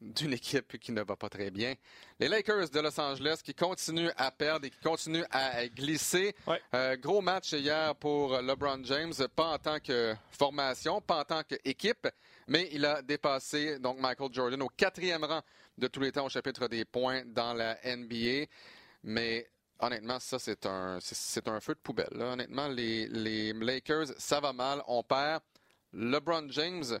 [0.00, 1.74] d'une équipe qui ne va pas très bien.
[2.20, 6.34] Les Lakers de Los Angeles qui continuent à perdre et qui continuent à glisser.
[6.46, 6.60] Ouais.
[6.74, 11.42] Euh, gros match hier pour LeBron James, pas en tant que formation, pas en tant
[11.42, 12.08] qu'équipe,
[12.46, 15.40] mais il a dépassé donc Michael Jordan au quatrième rang
[15.78, 18.46] de tous les temps au chapitre des points dans la NBA.
[19.02, 19.48] Mais
[19.80, 22.20] honnêtement, ça, c'est un, feu de poubelle.
[22.20, 24.82] Honnêtement, les, Lakers, ça va mal.
[24.86, 25.42] On perd.
[25.92, 26.98] LeBron James,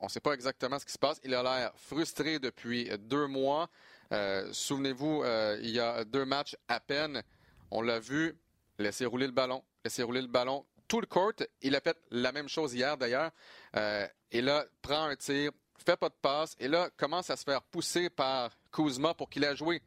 [0.00, 1.20] on ne sait pas exactement ce qui se passe.
[1.24, 3.68] Il a l'air frustré depuis deux mois.
[4.12, 7.22] Euh, Souvenez-vous, euh, il y a deux matchs à peine,
[7.70, 8.38] on l'a vu
[8.78, 11.32] laisser rouler le ballon, laisser rouler le ballon tout le court.
[11.62, 13.30] Il a fait la même chose hier d'ailleurs.
[13.76, 15.50] Euh, et là, prend un tir,
[15.84, 19.44] fait pas de passe, et là, commence à se faire pousser par Kuzma pour qu'il
[19.44, 19.82] ait joué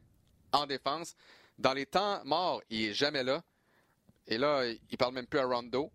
[0.52, 1.14] en défense.
[1.60, 3.42] Dans les temps morts, il est jamais là.
[4.26, 5.90] Et là, il parle même plus à Rondo.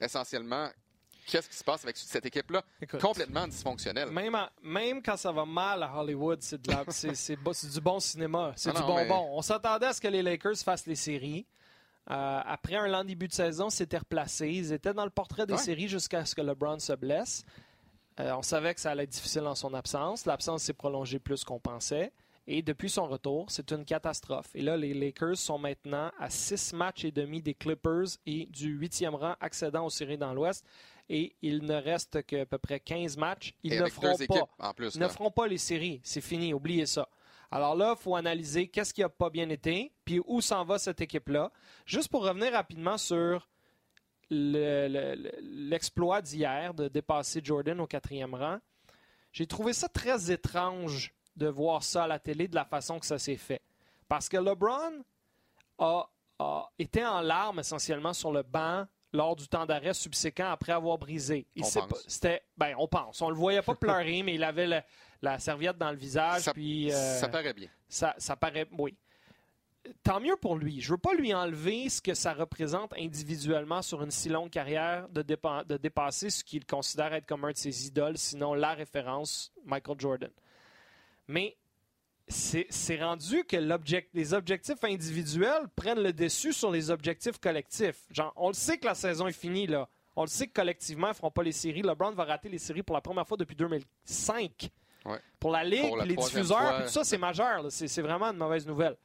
[0.00, 0.68] Essentiellement,
[1.26, 2.62] qu'est-ce qui se passe avec cette équipe-là?
[3.00, 4.10] Complètement dysfonctionnelle.
[4.62, 8.52] Même, quand ça va mal à Hollywood, c'est du bon cinéma.
[8.56, 9.28] C'est Ah du non, mais- bonbon.
[9.32, 11.46] On s'attendait à ce que les Lakers fassent les séries.
[12.10, 14.48] Euh, après un lent début de saison, c'était replacé.
[14.48, 15.58] Ils étaient dans le portrait des Ouais.
[15.58, 17.44] séries jusqu'à ce que LeBron se blesse.
[18.20, 20.24] Euh, on savait que ça allait être difficile en son absence.
[20.24, 22.12] L'absence s'est prolongée plus qu'on pensait.
[22.48, 24.48] Et depuis son retour, c'est une catastrophe.
[24.54, 28.68] Et là, les Lakers sont maintenant à six matchs et demi des Clippers et du
[28.68, 30.64] huitième rang accédant aux séries dans l'Ouest.
[31.08, 33.52] Et il ne reste qu'à peu près 15 matchs.
[33.64, 34.72] Ils Et ne feront pas.
[34.74, 34.96] plus.
[34.96, 36.00] Ne feront les séries.
[36.04, 36.54] C'est fini.
[36.54, 37.08] Oubliez ça.
[37.50, 40.78] Alors là, il faut analyser qu'est-ce qui n'a pas bien été, puis où s'en va
[40.78, 41.52] cette équipe-là.
[41.84, 43.48] Juste pour revenir rapidement sur
[44.30, 48.58] le- le- le- l'exploit d'hier de dépasser Jordan au quatrième rang,
[49.32, 53.06] j'ai trouvé ça très étrange de voir ça à la télé de la façon que
[53.06, 53.60] ça s'est fait.
[54.08, 55.02] Parce que LeBron
[55.78, 60.72] a, a été en larmes essentiellement sur le banc lors du temps d'arrêt subséquent après
[60.72, 61.46] avoir brisé.
[61.54, 62.04] Il On pense.
[62.06, 63.20] C'était, ben, on pense.
[63.22, 64.82] On le voyait pas pleurer, mais il avait le-
[65.22, 66.42] la serviette dans le visage.
[66.42, 67.68] Ça, puis, euh, ça paraît bien.
[67.88, 68.66] ça, ça paraît.
[68.78, 68.96] Oui.
[70.02, 70.80] Tant mieux pour lui.
[70.80, 75.08] Je veux pas lui enlever ce que ça représente individuellement sur une si longue carrière
[75.10, 78.74] de, dépa- de dépasser ce qu'il considère être comme un de ses idoles, sinon la
[78.74, 80.30] référence, Michael Jordan.
[81.28, 81.56] Mais
[82.28, 83.56] c'est rendu que
[84.14, 88.04] les objectifs individuels prennent le dessus sur les objectifs collectifs.
[88.10, 89.88] Genre, on le sait que la saison est finie, là.
[90.16, 91.82] On le sait que collectivement, ils ne feront pas les séries.
[91.82, 94.70] LeBron va rater les séries pour la première fois depuis 2005.
[95.04, 95.18] Ouais.
[95.38, 96.82] Pour la Ligue, Pour la puis les diffuseurs, fois.
[96.82, 97.66] tout ça, c'est majeur.
[97.70, 98.96] C'est c'est vraiment une mauvaise nouvelle.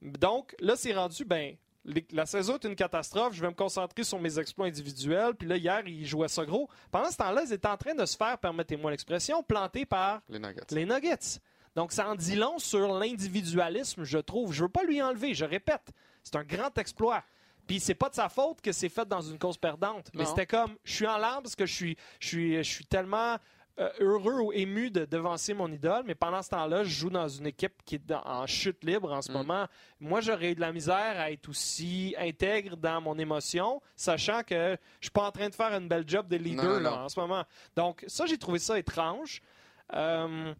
[0.00, 3.34] Donc, là, c'est rendu, ben, les- la saison est une catastrophe.
[3.34, 5.34] Je vais me concentrer sur mes exploits individuels.
[5.34, 6.68] Puis là, hier, ils jouaient ça gros.
[6.92, 10.38] Pendant ce temps-là, ils étaient en train de se faire, permettez-moi l'expression, planter par Les
[10.38, 10.62] Nuggets.
[10.70, 11.40] les Nuggets.
[11.74, 14.52] Donc, ça en dit long sur l'individualisme, je trouve.
[14.52, 15.90] Je veux pas lui enlever, je répète.
[16.22, 17.22] C'est un grand exploit.
[17.66, 20.10] Puis c'est pas de sa faute que c'est fait dans une cause perdante.
[20.14, 22.84] Mais c'était comme, je suis en larmes parce que je suis, je suis, je suis
[22.86, 23.36] tellement
[23.78, 27.26] euh, heureux ou ému de devancer mon idole, mais pendant ce temps-là, je joue dans
[27.28, 29.34] une équipe qui est dans- en chute libre en ce Mm.
[29.34, 29.66] moment.
[29.98, 34.76] Moi, j'aurais eu de la misère à être aussi intègre dans mon émotion, sachant que
[35.00, 37.04] je suis pas en train de faire une belle job de leader Non, non, là,
[37.04, 37.44] en ce moment.
[37.74, 39.40] Donc, ça, j'ai trouvé ça étrange.
[39.94, 40.52] Euh,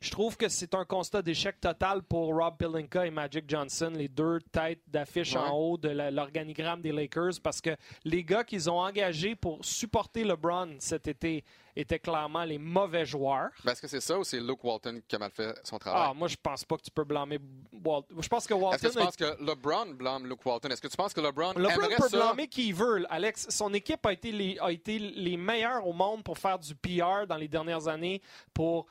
[0.00, 4.08] je trouve que c'est un constat d'échec total pour Rob Pelinka et Magic Johnson, les
[4.08, 5.38] deux têtes d'affiche Ouais.
[5.42, 10.24] en haut de l'organigramme des Lakers, parce que les gars qu'ils ont engagés pour supporter
[10.24, 11.44] LeBron cet été
[11.76, 13.50] étaient clairement les mauvais joueurs.
[13.62, 15.78] Ben, Est-ce que c'est ça ou c'est Luke Walton qui a mal fait son Ah,
[15.78, 16.16] travail?
[16.16, 17.38] moi, je pense pas que tu peux blâmer
[17.84, 18.16] Walton.
[18.20, 20.70] Je pense que Est-ce Walton que tu penses que LeBron blâme Luke Walton?
[20.70, 22.16] Est-ce que tu penses que LeBron, LeBron peut ça?
[22.16, 23.04] blâmer qui il veut.
[23.10, 26.74] Alex, son équipe a été, les, a été les meilleurs au monde pour faire du
[26.74, 28.20] PR dans les dernières années,
[28.54, 28.86] pour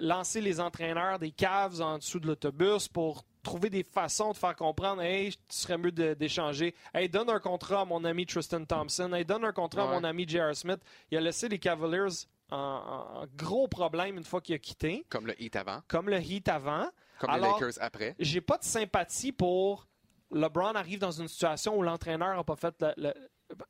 [0.00, 4.56] lancer les entraîneurs des caves en dessous de l'autobus, pour trouver des façons de faire
[4.56, 6.74] comprendre Hey, tu serais mieux d'échanger.
[6.92, 9.12] Hey, donne un contrat à mon ami Tristan Thompson.
[9.12, 9.96] Hey, donne un contrat Ouais.
[9.96, 10.54] à mon ami J.R.
[10.56, 10.80] Smith.
[11.10, 15.40] Il a laissé les Cavaliers en, gros problème une fois qu'il a quitté, Comme le
[15.40, 16.88] Heat avant, comme le Heat avant.
[17.20, 18.16] comme Alors- les Lakers après.
[18.18, 19.86] J'ai pas de sympathie pour
[20.30, 22.92] LeBron arrive dans une situation où l'entraîneur n'a pas fait le.
[22.96, 23.14] le-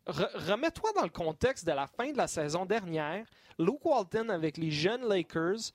[0.09, 3.25] Re- Remets-toi dans le contexte de la fin de la saison dernière.
[3.61, 5.71] Luke Walton avec les jeunes Lakers,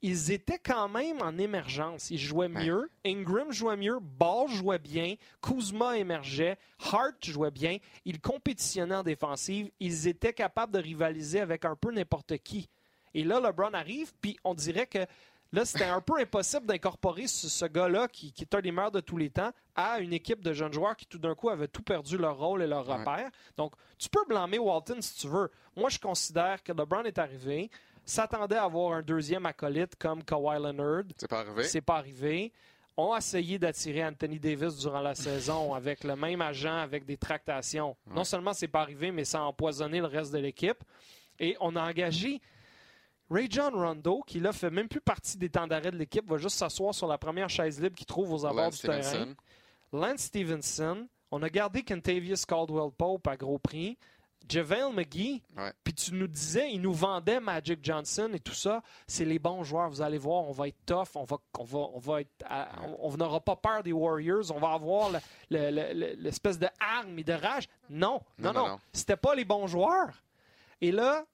[0.00, 2.10] ils étaient quand même en émergence.
[2.10, 2.88] Ils jouaient mieux.
[3.04, 3.98] Ingram jouait mieux.
[4.00, 5.14] Ball jouait bien.
[5.42, 6.56] Kuzma émergeait.
[6.92, 7.78] Hart jouait bien.
[8.04, 9.70] Ils compétitionnaient en défensive.
[9.80, 12.68] Ils étaient capables de rivaliser avec un peu n'importe qui.
[13.14, 15.04] Et là, LeBron arrive, puis on dirait que
[15.52, 18.92] là, c'était un peu impossible d'incorporer ce, ce gars-là, qui, qui est un des meilleurs
[18.92, 21.68] de tous les temps, à une équipe de jeunes joueurs qui, tout d'un coup, avaient
[21.68, 23.30] tout perdu leur rôle et leur repère.
[23.56, 25.50] Donc, tu peux blâmer Walton si tu veux.
[25.74, 27.70] Moi, je considère que LeBron est arrivé,
[28.08, 31.04] s'attendait à avoir un deuxième acolyte comme Kawhi Leonard.
[31.16, 31.64] C'est pas arrivé.
[31.64, 32.52] C'est pas arrivé.
[32.96, 37.16] On a essayé d'attirer Anthony Davis durant la saison avec le même agent, avec des
[37.16, 37.96] tractations.
[38.12, 40.82] Non seulement c'est pas arrivé, mais ça a empoisonné le reste de l'équipe.
[41.38, 42.40] Et on a engagé
[43.30, 46.38] Ray John Rondo, qui là fait même plus partie des temps d'arrêt de l'équipe, va
[46.38, 49.34] juste s'asseoir sur la première chaise libre qu'il trouve aux abords Lance du terrain.
[49.92, 51.06] Lance Stevenson.
[51.30, 53.98] On a gardé Kentavious Caldwell Pope à gros prix.
[54.48, 55.42] JaVale McGee.
[55.84, 58.82] Puis tu nous disais, il nous vendait Magic Johnson et tout ça.
[59.06, 59.88] C'est les bons joueurs.
[59.90, 61.08] Vous allez voir, on va être tough.
[61.16, 62.44] On va, on va, on va être,
[62.98, 64.50] on n'aura pas peur des Warriors.
[64.54, 65.18] On va avoir le-
[65.50, 67.68] le- le- le- l'espèce de arme et de rage.
[67.90, 68.78] Non, non, Non.
[68.92, 70.22] C'était pas les bons joueurs.
[70.80, 71.26] Et là,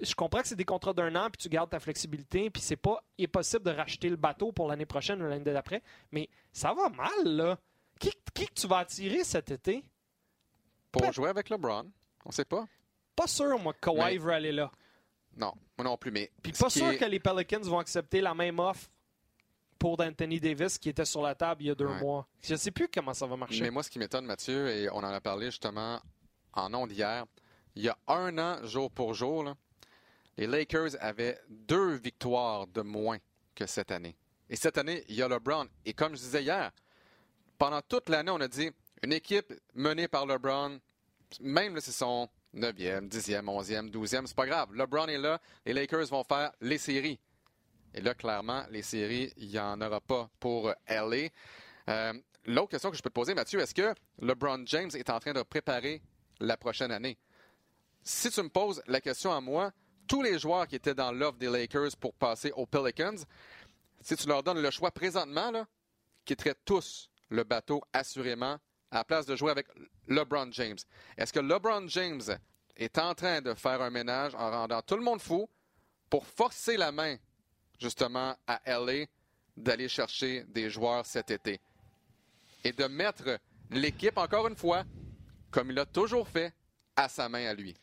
[0.00, 2.76] je comprends que c'est des contrats d'un an, puis tu gardes ta flexibilité, puis c'est
[2.76, 5.82] pas impossible de racheter le bateau pour l'année prochaine ou l'année d'après.
[6.10, 7.58] Mais ça va mal, là.
[8.00, 9.84] Qui, qui que tu vas attirer cet été?
[10.90, 11.90] Pour jouer avec LeBron,
[12.24, 12.66] on sait pas.
[13.16, 14.70] Pas sûr, moi, que Kawhi veut aller là.
[15.36, 16.10] Non, moi non plus.
[16.10, 18.88] Mais Puis pas sûr est- que les Pelicans vont accepter la même offre
[19.78, 22.00] pour Anthony Davis qui était sur la table il y a deux Ouais.
[22.00, 22.26] mois.
[22.42, 23.62] Je sais plus comment ça va marcher.
[23.62, 26.00] Mais moi, ce qui m'étonne, Mathieu, et on en a parlé justement
[26.52, 27.24] en ondes hier,
[27.74, 29.54] il y a un an, jour pour jour, là,
[30.36, 33.18] les Lakers avaient deux victoires de moins
[33.54, 34.16] que cette année.
[34.48, 35.66] Et cette année, il y a LeBron.
[35.84, 36.70] Et comme je disais hier,
[37.58, 38.70] pendant toute l'année, on a dit
[39.02, 40.78] une équipe menée par LeBron,
[41.40, 44.72] même si c'est son 9e, 10e, 11e, 12e, c'est pas grave.
[44.74, 47.18] LeBron est là, les Lakers vont faire les séries.
[47.94, 51.28] Et là, clairement, les séries, il n'y en aura pas pour euh, LA.
[51.88, 52.12] Euh,
[52.44, 55.32] L'autre question que je peux te poser, Mathieu, est-ce que LeBron James est en train
[55.32, 56.02] de préparer
[56.40, 57.16] la prochaine année?
[58.02, 59.70] Si tu me poses la question à moi,
[60.08, 63.16] tous les joueurs qui étaient dans l'offre des Lakers pour passer aux Pelicans,
[64.00, 65.66] si tu leur donnes le choix présentement, là,
[66.24, 68.58] quitteraient tous le bateau assurément
[68.92, 69.66] à la place de jouer avec
[70.06, 70.76] LeBron James.
[71.16, 72.22] Est-ce que LeBron James
[72.76, 75.48] est en train de faire un ménage en rendant tout le monde fou
[76.10, 77.16] pour forcer la main
[77.80, 79.06] justement à LA
[79.56, 81.60] d'aller chercher des joueurs cet été
[82.64, 83.38] et de mettre
[83.70, 84.84] l'équipe, encore une fois,
[85.50, 86.52] comme il a toujours fait,
[86.94, 87.74] à sa main à lui?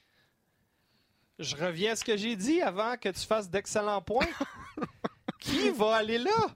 [1.39, 4.27] Je reviens à ce que j'ai dit avant que tu fasses d'excellents points.
[5.39, 6.55] Qui va aller là?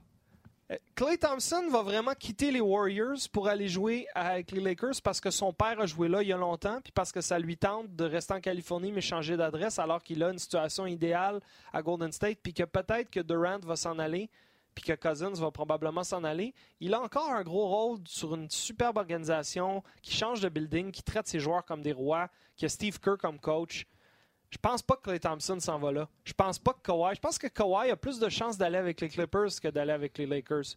[0.94, 5.30] Clay Thompson va vraiment quitter les Warriors pour aller jouer avec les Lakers parce que
[5.30, 7.94] son père a joué là il y a longtemps, puis parce que ça lui tente
[7.94, 11.40] de rester en Californie mais changer d'adresse alors qu'il a une situation idéale
[11.72, 14.30] à Golden State, puis que peut-être que Durant va s'en aller,
[14.74, 16.54] puis que Cousins va probablement s'en aller.
[16.80, 21.02] Il a encore un gros rôle sur une superbe organisation qui change de building, qui
[21.02, 23.86] traite ses joueurs comme des rois, qui a Steve Kerr comme coach.
[24.54, 26.08] Je pense pas que Clay Thompson s'en va là.
[26.24, 27.16] Je pense pas que Kawhi.
[27.16, 30.16] Je pense que Kawhi a plus de chances d'aller avec les Clippers que d'aller avec
[30.16, 30.76] les Lakers.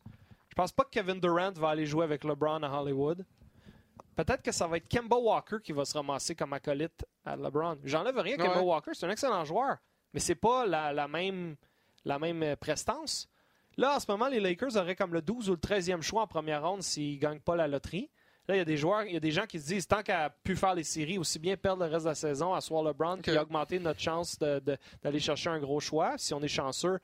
[0.50, 3.24] Je pense pas que Kevin Durant va aller jouer avec LeBron à Hollywood.
[4.16, 7.78] Peut-être que ça va être Kemba Walker qui va se ramasser comme acolyte à LeBron.
[7.84, 8.66] J'enlève rien à Kemba Ouais.
[8.66, 9.78] Walker, c'est un excellent joueur,
[10.12, 11.56] mais c'est pas la, la même
[12.04, 13.30] la même euh, prestance.
[13.78, 16.28] Là, en ce moment, les Lakers auraient comme le 12 ou le 13e choix en
[16.28, 18.10] première ronde s'ils ne gagnent pas la loterie.
[18.48, 20.02] Là, il y a des joueurs, il y a des gens qui se disent tant
[20.02, 23.14] qu'à pu faire les séries, aussi bien perdre le reste de la saison, asseoir LeBron,
[23.14, 23.32] okay.
[23.32, 26.14] puis augmenter notre chance d'aller chercher un gros choix.
[26.18, 27.00] Si on est chanceux,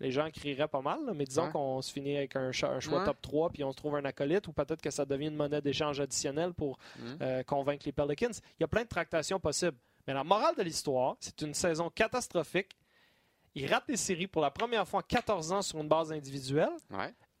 [0.00, 3.50] les gens crieraient pas mal, mais disons qu'on se finit avec un, choix top 3
[3.50, 6.52] puis on se trouve un acolyte ou peut-être que ça devient une monnaie d'échange additionnelle
[6.54, 7.02] pour mm.
[7.20, 8.32] euh, convaincre les Pelicans.
[8.58, 9.76] Il y a plein de tractations possibles.
[10.06, 12.76] Mais la morale de l'histoire, c'est une saison catastrophique.
[13.54, 16.70] Il rate des séries pour la première fois en 14 ans sur une base individuelle.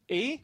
[0.08, 0.40] Et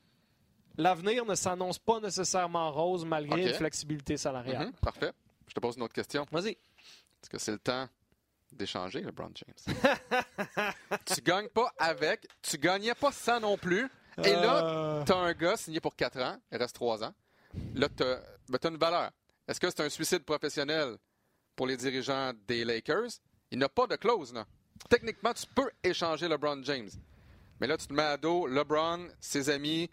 [0.76, 4.66] l'avenir ne s'annonce pas nécessairement rose malgré une flexibilité salariale.
[4.66, 5.12] Mhm, parfait.
[5.48, 6.26] Je te pose une autre question.
[6.30, 6.50] Vas-y.
[6.50, 7.88] Est-ce que c'est le temps
[8.50, 9.76] d'échanger LeBron James?
[11.06, 13.88] tu gagnes pas avec, tu gagnais pas sans non plus.
[14.24, 15.04] Et là, euh.
[15.04, 17.14] tu as un gars signé pour 4 ans, il reste 3 ans.
[17.74, 19.10] Là, tu as, ben, une valeur.
[19.46, 20.96] Est-ce que c'est un suicide professionnel
[21.56, 23.10] pour les dirigeants des Lakers?
[23.50, 24.34] Il n'a pas de clause.
[24.88, 26.90] Techniquement, tu peux échanger LeBron James.
[27.60, 29.88] Mais là, tu te mets à dos LeBron, ses amis,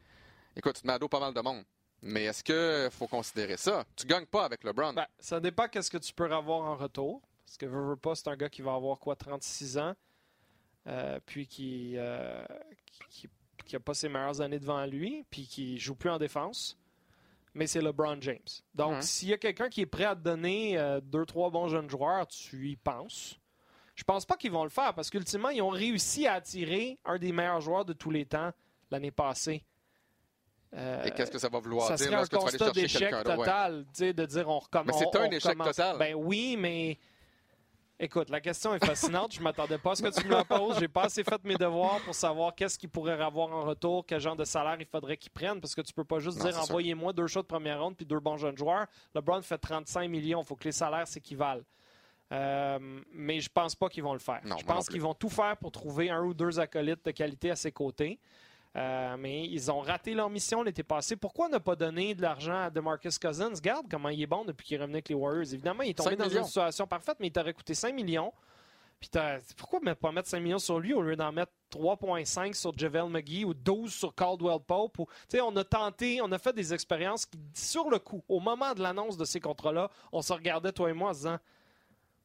[0.55, 1.63] Écoute, tu te mets à dos pas mal de monde.
[2.01, 3.83] Mais est-ce qu'il faut considérer ça?
[3.95, 4.93] Tu gagnes pas avec LeBron.
[4.93, 7.21] Ben, ça dépend qu'est-ce que tu peux avoir en retour.
[7.45, 9.95] Parce que veux, pas, c'est un gars qui va avoir quoi, 36 ans,
[10.87, 12.45] euh, puis qui, euh,
[13.09, 16.77] qui, a pas ses meilleures années devant lui, puis qui joue plus en défense.
[17.55, 18.37] Mais c'est LeBron James.
[18.75, 21.67] Donc, s'il y a quelqu'un qui est prêt à te donner euh, deux, trois bons
[21.67, 23.39] jeunes joueurs, tu y penses.
[23.95, 27.17] Je pense pas qu'ils vont le faire parce qu'ultimement, ils ont réussi à attirer un
[27.17, 28.51] des meilleurs joueurs de tous les temps
[28.91, 29.63] l'année passée.
[30.75, 33.23] Euh, Et qu'est-ce que ça va vouloir ça dire lorsque tu vas aller chercher d'échec
[33.23, 34.99] total, de dire on recommence.
[34.99, 35.97] Mais c'est un échec total.
[35.97, 36.99] Ben oui, mais
[37.99, 39.33] écoute, la question est fascinante.
[39.33, 40.77] je m'attendais pas à ce que tu me la poses.
[40.79, 44.19] J'ai pas assez fait mes devoirs pour savoir qu'est-ce qu'il pourrait avoir en retour, quel
[44.19, 47.13] genre de salaire il faudrait qu'il prenne, parce que tu peux pas juste dire envoyez-moi
[47.13, 48.85] deux shots de première ronde puis deux bons jeunes joueurs.
[49.15, 50.41] LeBron fait 35 millions.
[50.41, 51.63] Il faut que les salaires s'équivalent.
[52.31, 52.77] Euh,
[53.11, 54.41] mais je pense pas qu'ils vont le faire.
[54.45, 57.55] je pense qu'ils vont tout faire pour trouver un ou deux acolytes de qualité à
[57.55, 58.19] ses côtés.
[58.75, 61.15] Euh, mais ils ont raté leur mission l'été passé.
[61.15, 63.53] Pourquoi ne pas donner de l'argent à DeMarcus Cousins?
[63.61, 65.53] Garde comment il est bon depuis qu'il est revenu avec les Warriors.
[65.53, 68.31] Évidemment, il est tombé dans une situation parfaite, mais il t'aurait coûté 5 millions.
[68.99, 69.09] Puis
[69.55, 73.05] pourquoi ne pas mettre 5 millions sur lui au lieu d'en mettre 3,5 sur Javel
[73.05, 74.99] McGee ou 12 sur Caldwell Pope?
[74.99, 75.07] Ou,
[75.41, 78.81] on a tenté, on a fait des expériences qui, sur le coup, au moment de
[78.81, 81.37] l'annonce de ces contrats-là, on se regardait, toi et moi, en se disant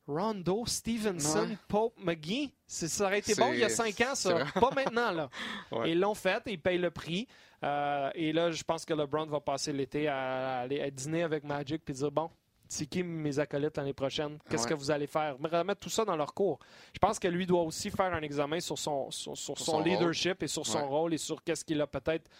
[0.07, 2.53] Rondo, Stevenson, Pope, McGee.
[2.67, 4.45] Ça aurait été bon il y a cinq ans, ça.
[4.55, 5.31] Pas maintenant, là.
[5.87, 7.27] Ils l'ont fait, ils payent le prix.
[7.63, 11.83] Euh, et là, je pense que LeBron va passer l'été à, aller dîner avec Magic
[11.89, 12.29] et dire bon,
[12.69, 14.39] c'est qui mes acolytes l'année prochaine?
[14.51, 15.37] Qu'est-ce que vous allez faire?
[15.39, 16.59] Remettre tout ça dans leur cours.
[16.93, 20.47] Je pense que lui doit aussi faire un examen sur son, sur, son, leadership et
[20.47, 22.31] sur son rôle et sur qu'est-ce qu'il a peut-être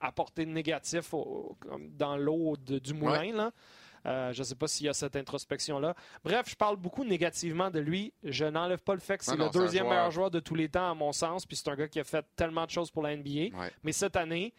[0.00, 1.14] apporté de négatif
[1.90, 3.32] dans l'eau du moulin.
[3.32, 3.52] Là.
[4.06, 5.94] Euh, je ne sais pas s'il y a cette introspection-là.
[6.24, 8.12] Bref, je parle beaucoup négativement de lui.
[8.24, 10.90] Je n'enlève pas le fait que c'est le deuxième meilleur joueur de tous les temps,
[10.90, 11.46] à mon sens.
[11.46, 13.56] Puis c'est un gars qui a fait tellement de choses pour la NBA.
[13.82, 14.52] Mais cette année,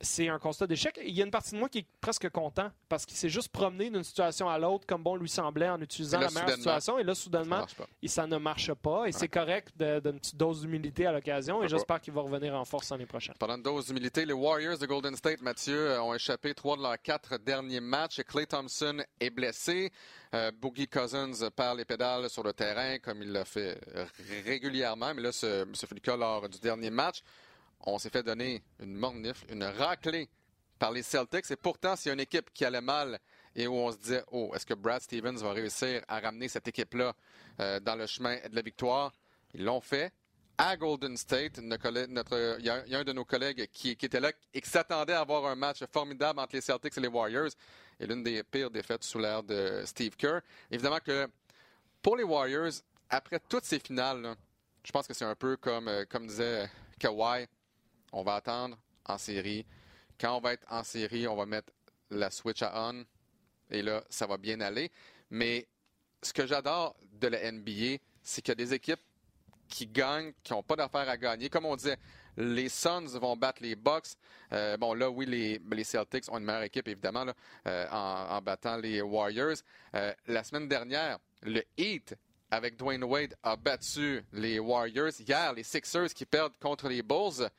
[0.00, 0.98] c'est un constat d'échec.
[1.04, 3.48] Il y a une partie de moi qui est presque content parce qu'il s'est juste
[3.48, 6.98] promené d'une situation à l'autre comme bon lui semblait en utilisant la meilleure situation.
[6.98, 9.06] Et là, soudainement, ça, ça ne marche pas.
[9.06, 11.62] Et c'est correct d'une petite dose d'humilité à l'occasion.
[11.62, 13.34] Et j'espère qu'il va revenir en force l'année prochaine.
[13.38, 17.00] Pendant une dose d'humilité, les Warriors de Golden State, Mathieu, ont échappé trois de leurs
[17.02, 18.22] quatre derniers matchs.
[18.22, 19.90] Clay Thompson est blessé.
[20.34, 23.80] Euh, Boogie Cousins perd les pédales sur le terrain comme il l'a fait
[24.44, 25.12] régulièrement.
[25.14, 27.22] Mais là, ce, ce fut le cas lors du dernier match
[27.86, 30.28] on s'est fait donner une mornifle, une raclée
[30.78, 31.50] par les Celtics.
[31.50, 33.18] Et pourtant, c'est une équipe qui allait mal
[33.54, 36.68] et où on se disait, oh, est-ce que Brad Stevens va réussir à ramener cette
[36.68, 37.14] équipe-là
[37.60, 39.12] euh, dans le chemin de la victoire?
[39.54, 40.12] Ils l'ont fait.
[40.60, 44.68] À Golden State, il y, a un de nos collègues qui, était là et qui
[44.68, 47.50] s'attendait à avoir un match formidable entre les Celtics et les Warriors.
[48.00, 50.40] Et l'une des pires défaites sous l'ère de Steve Kerr.
[50.70, 51.28] Évidemment que
[52.02, 52.72] pour les Warriors,
[53.08, 54.34] après toutes ces finales,
[54.82, 57.46] je pense que c'est un peu comme, euh, comme disait Kawhi
[58.12, 59.66] on va attendre en série.
[60.20, 61.72] Quand on va être en série, on va mettre
[62.10, 63.04] la switch à on.
[63.70, 64.90] Et là, ça va bien aller.
[65.30, 65.68] Mais
[66.22, 69.00] ce que j'adore de la NBA, c'est qu'il y a des équipes
[69.68, 71.48] qui gagnent, qui n'ont pas d'affaires à gagner.
[71.48, 71.98] Comme on disait,
[72.36, 74.14] les Suns vont battre les Bucks.
[74.52, 77.26] Euh, bon, là, oui, les, Celtics ont une meilleure équipe, évidemment,
[77.66, 79.56] euh, en, battant les Warriors.
[79.94, 82.14] Euh, la semaine dernière, le Heat,
[82.50, 85.20] avec Dwayne Wade, a battu les Warriors.
[85.20, 87.50] Hier, les Sixers qui perdent contre les Bulls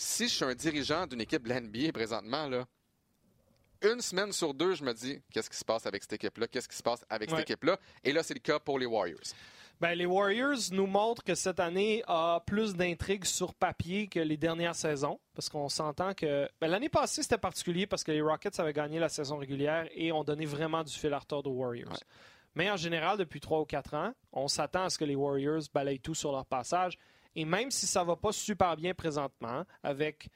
[0.00, 2.64] si je suis un dirigeant d'une équipe de l'NBA présentement, là,
[3.82, 6.68] une semaine sur deux, je me dis qu'est-ce qui se passe avec cette équipe-là, qu'est-ce
[6.68, 7.78] qui se passe avec cette équipe-là?
[8.02, 9.34] Et là, c'est le cas pour les Warriors.
[9.78, 14.36] Ben, les Warriors nous montrent que cette année a plus d'intrigues sur papier que les
[14.36, 15.18] dernières saisons.
[15.34, 16.48] Parce qu'on s'entend que.
[16.60, 20.12] Ben, l'année passée, c'était particulier parce que les Rockets avaient gagné la saison régulière et
[20.12, 21.98] ont donné vraiment du fil à retordre aux Warriors.
[22.54, 25.62] Mais en général, depuis trois ou quatre ans, on s'attend à ce que les Warriors
[25.72, 26.98] balayent tout sur leur passage.
[27.36, 30.28] Et même si ça va pas super bien présentement, avec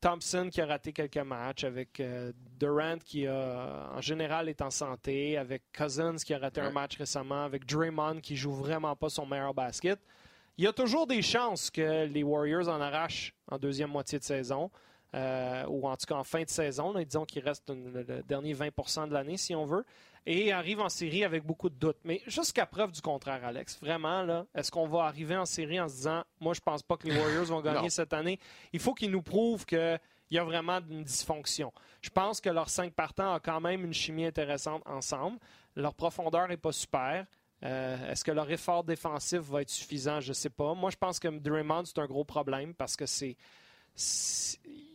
[0.00, 4.70] Thompson qui a raté quelques matchs, avec euh, Durant qui a, en général est en
[4.70, 9.08] santé, avec Cousins qui a raté un match récemment, avec Draymond qui joue vraiment pas
[9.08, 9.98] son meilleur basket.
[10.56, 14.24] Il y a toujours des chances que les Warriors en arrachent en deuxième moitié de
[14.24, 14.70] saison.
[15.12, 16.94] Euh, ou en tout cas en fin de saison.
[17.02, 19.84] disons qu'il reste le dernier 20% de l'année, si on veut,
[20.26, 21.98] et arrive en série avec beaucoup de doutes.
[22.04, 25.88] Mais jusqu'à preuve du contraire, Alex, vraiment, là, est-ce qu'on va arriver en série en
[25.88, 28.38] se disant, moi, je pense pas que les Warriors vont gagner cette année?
[28.72, 30.00] Il faut qu'ils nous prouvent qu'il
[30.30, 31.72] y a vraiment une dysfonction.
[32.02, 35.38] Je pense que leurs cinq partants ont quand même une chimie intéressante ensemble.
[35.74, 37.26] Leur profondeur n'est pas super.
[37.62, 40.20] Euh, est-ce que leur effort défensif va être suffisant?
[40.20, 40.74] Je ne sais pas.
[40.74, 43.36] Moi, je pense que Draymond, c'est un gros problème parce que c'est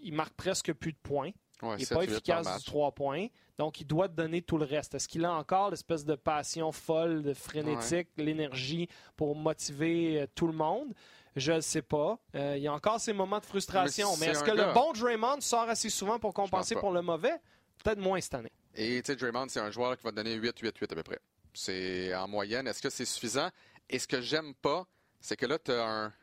[0.01, 1.31] il marque presque plus de points.
[1.61, 3.27] Il n'est pas efficace du 3 points.
[3.57, 4.95] Donc, il doit te donner tout le reste.
[4.95, 10.47] Est-ce qu'il a encore l'espèce de passion folle, de frénétique, l'énergie pour motiver euh, tout
[10.47, 10.93] le monde?
[11.35, 12.17] Je ne sais pas.
[12.35, 14.09] Euh, il y a encore ces moments de frustration.
[14.19, 17.35] Mais, est-ce que le bon Draymond sort assez souvent pour compenser pour le mauvais?
[17.83, 18.51] Peut-être moins cette année.
[18.73, 21.19] Et tu sais, Draymond, c'est un joueur qui va te donner 8-8-8 à peu près.
[21.53, 22.67] C'est en moyenne.
[22.67, 23.49] Est-ce que c'est suffisant?
[23.89, 24.85] Et ce que j'aime pas,
[25.19, 26.13] c'est que là, tu as un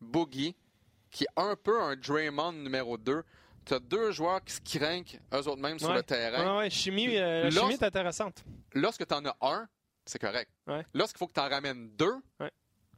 [0.00, 0.54] Boogie
[1.10, 3.22] qui est un peu un Draymond numéro 2.
[3.66, 6.52] Tu as deux joueurs qui se craignent eux-mêmes sur le terrain.
[6.52, 8.44] Oui, ouais, chimie, euh, la chimie est intéressante.
[8.72, 9.68] Lorsque tu en as un,
[10.04, 10.50] c'est correct.
[10.94, 12.14] Lorsqu'il faut que tu en ramènes deux,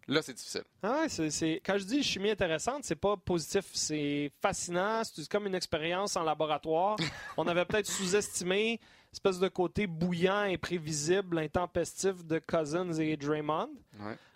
[0.06, 0.64] là, c'est difficile.
[0.82, 3.64] Ah c'est, Quand je dis chimie intéressante, c'est pas positif.
[3.72, 5.02] C'est fascinant.
[5.04, 6.96] C'est comme une expérience en laboratoire.
[7.36, 8.78] On avait peut-être sous-estimé
[9.12, 13.70] espèce de côté bouillant, imprévisible, intempestif de Cousins et Draymond.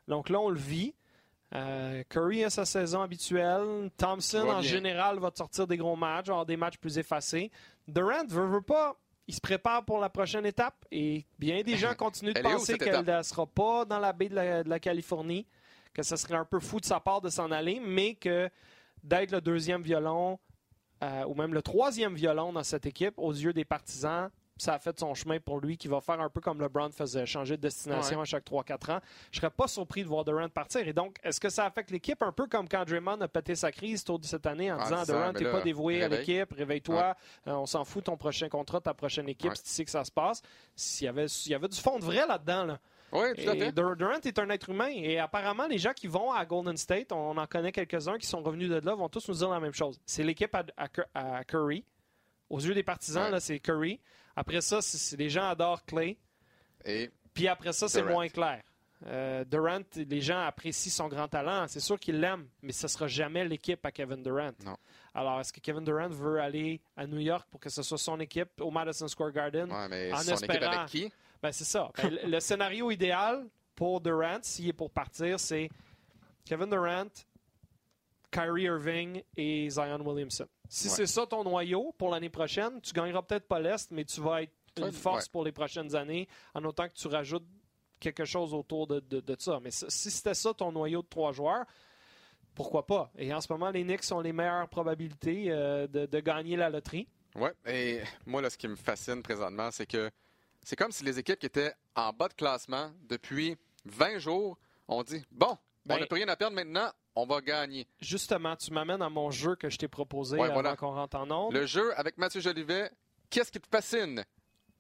[0.09, 0.95] Donc là, on le vit.
[1.55, 3.91] Euh, Curry a sa saison habituelle.
[3.97, 7.51] Thompson, en général, va sortir des gros matchs, avoir des matchs plus effacés.
[7.87, 8.97] Durant veut, veut pas.
[9.29, 13.05] Il se prépare pour la prochaine étape et bien des gens continuent de penser qu'elle
[13.05, 14.35] ne sera pas dans la baie de
[14.69, 15.47] la, Californie,
[15.95, 18.51] que ce serait un peu fou de sa part de s'en aller, mais que
[19.05, 20.41] d'être le deuxième violon
[21.05, 24.79] euh, ou même le troisième violon dans cette équipe aux yeux des partisans, ça a
[24.79, 27.63] fait son chemin pour lui, qui va faire un peu comme LeBron faisait, changer de
[27.63, 29.01] destination à chaque 3-4 ans.
[29.31, 30.87] Je serais pas surpris de voir Durant partir.
[30.87, 33.73] Et donc, est-ce que ça affecte l'équipe un peu comme quand Draymond a pété sa
[33.73, 37.67] crise de cette année en disant Durant, t'es pas dévoué à l'équipe, réveille-toi, euh, on
[37.67, 40.43] s'en fout ton prochain contrat, ta prochaine équipe, c'est ici que ça se passe.
[40.77, 42.79] S'il y avait, y avait du fond de vrai là-dedans, là.
[43.13, 43.73] Oui, tout à fait.
[43.73, 47.37] Durant est un être humain et apparemment, les gens qui vont à Golden State, on
[47.37, 50.01] en connaît quelques-uns qui sont revenus de là, vont tous nous dire la même chose.
[50.07, 50.55] C'est l'équipe
[51.15, 51.85] à, Curry.
[52.49, 54.01] Aux yeux des partisans, là, c'est Curry.
[54.37, 54.79] Après ça,
[55.19, 56.17] les gens adorent Clay.
[56.85, 58.63] Et Puis après ça, c'est moins clair.
[59.07, 61.67] Euh, Durant, les gens apprécient son grand talent.
[61.69, 64.53] C'est sûr qu'ils l'aiment, mais ce ne sera jamais l'équipe à Kevin Durant.
[64.65, 64.77] Non.
[65.15, 68.21] Alors, est-ce que Kevin Durant veut aller à New York pour que ce soit son
[68.21, 69.71] équipe au Madison Square Garden?
[69.73, 70.55] Ouais, mais en son espérant...
[70.55, 71.13] équipe avec qui?
[71.43, 71.91] Ben, c'est ça.
[71.97, 75.69] Ben, le scénario idéal pour Durant, s'il est pour partir, c'est
[76.45, 77.09] Kevin Durant,
[78.33, 80.49] Kyrie Irving et Zion Williamson.
[80.69, 84.21] Si c'est ça ton noyau pour l'année prochaine, tu gagneras peut-être pas l'Est, mais tu
[84.21, 87.47] vas être une force pour les prochaines années, en autant que tu rajoutes
[88.01, 89.61] quelque chose autour de, ça.
[89.63, 91.65] Mais si c'était ça ton noyau de trois joueurs,
[92.55, 93.11] pourquoi pas?
[93.17, 97.09] Et en ce moment, les Knicks ont les meilleures probabilités euh, de, gagner la loterie.
[97.35, 100.11] Oui, et moi, là, ce qui me fascine présentement, c'est que
[100.63, 104.59] c'est comme si les équipes qui étaient en bas de classement depuis 20 jours
[104.89, 105.57] ont dit Bon,
[105.87, 107.87] on n'a ben plus rien à perdre maintenant, on va gagner.
[108.01, 111.53] Justement, tu m'amènes à mon jeu que je t'ai proposé avant qu'on rentre en ondes.
[111.53, 112.91] Le jeu avec Mathieu Jolivet,
[113.31, 114.25] qu'est-ce qui te fascine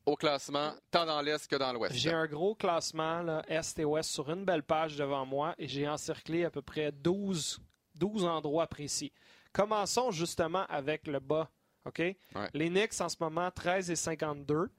[0.04, 1.94] au classement, tant dans l'Est que dans l'Ouest?
[1.94, 5.68] J'ai un gros classement, là, Est et Ouest, sur une belle page devant moi et
[5.68, 7.60] j'ai encerclé à peu près 12,
[7.96, 9.12] 12 endroits précis.
[9.52, 11.50] Commençons justement avec le bas.
[11.84, 12.00] OK?
[12.54, 14.70] Les Knicks en ce moment, 13 et 52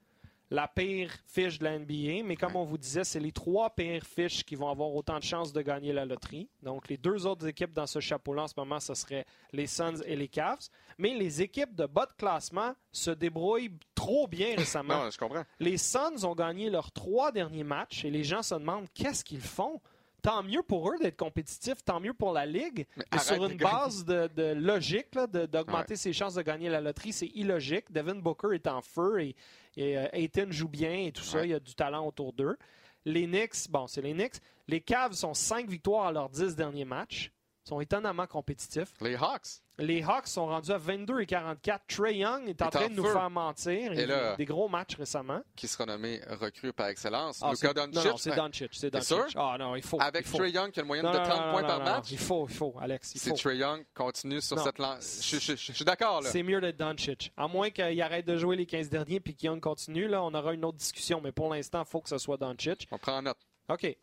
[0.54, 4.06] la pire fiche de la NBA, mais comme on vous disait, c'est les trois pires
[4.06, 6.48] fiches qui vont avoir autant de chances de gagner la loterie.
[6.62, 10.04] Donc, les deux autres équipes dans ce chapeau-là en ce moment, ce serait les Suns
[10.06, 10.70] et les Cavs.
[11.00, 15.06] Mais les équipes de bas de classement se débrouillent trop bien récemment.
[15.06, 15.44] non, je comprends.
[15.60, 19.42] Les Suns ont gagné leurs trois derniers matchs et les gens se demandent qu'est-ce qu'ils
[19.42, 19.82] font
[20.24, 22.88] tant mieux pour eux d'être compétitifs, tant mieux pour la Ligue.
[23.12, 25.10] Mais sur une base de, logique,
[25.52, 27.92] d'augmenter ses chances de gagner la loterie, c'est illogique.
[27.92, 29.36] Devin Booker est en feu et,
[29.76, 31.46] et euh, joue bien et tout ça.
[31.46, 32.58] Il y a du talent autour d'eux.
[33.06, 34.38] Les Knicks, bon, c'est les Knicks.
[34.70, 37.33] Les Cavs sont cinq victoires à leurs dix derniers matchs.
[37.66, 38.94] Sont étonnamment compétitifs.
[39.00, 39.62] Les Hawks.
[39.80, 41.84] Les Hawks sont rendus à 22 et 44.
[41.88, 43.94] Trey Young est en train de nous faire mentir.
[43.94, 45.42] Il a eu des gros matchs récemment.
[45.56, 47.40] Qui sera nommé recrue par excellence.
[47.42, 48.06] Ah, Luka Doncic.
[48.06, 48.70] Non, c'est Doncic.
[48.74, 49.34] C'est Doncic.
[49.36, 50.00] Ah non, il faut.
[50.00, 52.12] Avec Trey Young qui a une moyenne de 30 points par match?
[52.12, 53.14] Il faut, il faut, Alex.
[53.16, 55.22] Si Trey Young continue sur cette lance.
[55.24, 56.22] Je, suis d'accord.
[56.24, 57.32] C'est mieux d'être Doncic.
[57.38, 60.34] À moins qu'il arrête de jouer les 15 derniers puis que Young continue, là, on
[60.34, 61.22] aura une autre discussion.
[61.24, 62.88] Mais pour l'instant, il faut que ce soit Doncic.
[62.92, 63.40] On prend en note.
[63.70, 63.96] OK.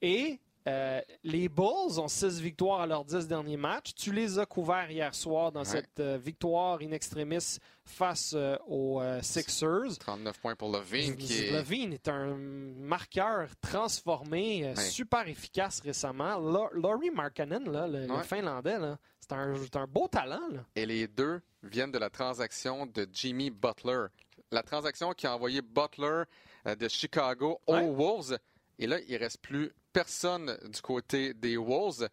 [0.00, 3.94] Et euh, les Bulls ont six victoires à leurs dix derniers matchs.
[3.94, 9.02] Tu les as couverts hier soir dans cette euh, victoire in extremis face euh, aux
[9.22, 9.98] Sixers.
[9.98, 11.16] 39 points pour Levine.
[11.16, 11.50] Qui est...
[11.50, 16.38] Levine est un marqueur transformé, super efficace récemment.
[16.38, 18.78] Laurie Markkanen, le, Finlandais,
[19.18, 20.48] c'est un, un, beau talent.
[20.76, 24.06] Et les deux viennent de la transaction de Jimmy Butler.
[24.52, 26.24] La transaction qui a envoyé Butler
[26.64, 28.38] de Chicago aux Wolves.
[28.82, 32.08] Et là, il ne reste plus personne du côté des Wolves.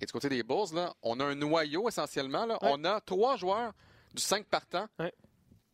[0.00, 2.46] Et du côté des Bulls, là, on a un noyau essentiellement.
[2.46, 2.58] Là.
[2.62, 3.74] On a trois joueurs
[4.14, 4.88] du 5 partants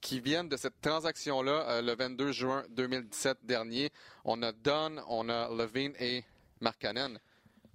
[0.01, 3.93] qui viennent de cette transaction-là euh, le 22 juin 2017 dernier.
[4.25, 6.25] On a Dunn, on a Levine et
[6.61, 7.21] Markkanen.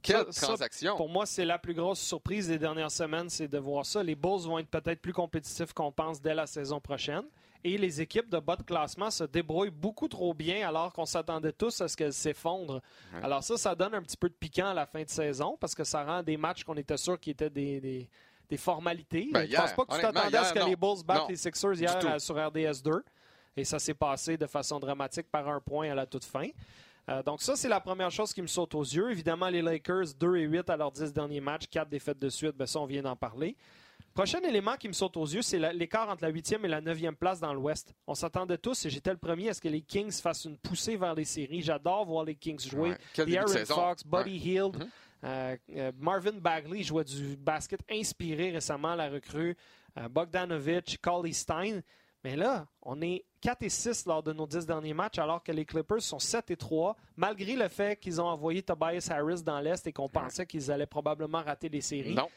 [0.01, 0.97] Quelle transaction!
[0.97, 4.03] pour moi, c'est la plus grosse surprise des dernières semaines, c'est de voir ça.
[4.03, 7.23] Les Bulls vont être peut-être plus compétitifs qu'on pense dès la saison prochaine
[7.65, 11.51] et les équipes de bas de classement se débrouillent beaucoup trop bien alors qu'on s'attendait
[11.51, 12.79] tous à ce qu'elles s'effondrent.
[13.23, 15.73] Alors ça, ça donne un petit peu de piquant à la fin de saison parce
[15.73, 18.07] que ça rend des matchs qu'on était sûr qui étaient des,
[18.55, 19.29] formalités.
[19.33, 21.73] Ben, je pense pas que tu t'attendais à ce que les Bulls battent les Sixers
[21.73, 23.03] hier sur RDS 2.
[23.57, 26.47] Et ça s'est passé de façon dramatique par un point à la toute fin.
[27.09, 29.09] Euh, donc ça, c'est la première chose qui me saute aux yeux.
[29.11, 32.55] Évidemment, les Lakers, 2 et 8 à leurs 10 derniers matchs, 4 défaites de suite,
[32.57, 33.55] ben ça, on vient d'en parler.
[34.15, 37.15] Prochain élément qui me saute aux yeux, c'est l'écart entre la 8e et la 9e
[37.15, 37.93] place dans l'Ouest.
[38.07, 40.95] On s'attendait tous, et j'étais le premier, à ce que les Kings fassent une poussée
[40.95, 41.61] vers les séries.
[41.61, 42.95] J'adore voir les Kings jouer.
[43.17, 43.37] Ouais.
[43.37, 44.87] Aaron Fox, Buddy Hield, mm-hmm.
[45.25, 49.57] euh, euh, Marvin Bagley jouait du basket inspiré récemment, la recrue.
[49.97, 51.81] Euh, Bogdanovich, Collie Stein.
[52.23, 55.51] Mais là, on est 4 et 6 lors de nos 10 derniers matchs, alors que
[55.51, 59.59] les Clippers sont 7 et 3, malgré le fait qu'ils ont envoyé Tobias Harris dans
[59.59, 62.15] l'Est et qu'on pensait qu'ils allaient probablement rater les séries.
[62.15, 62.27] Non.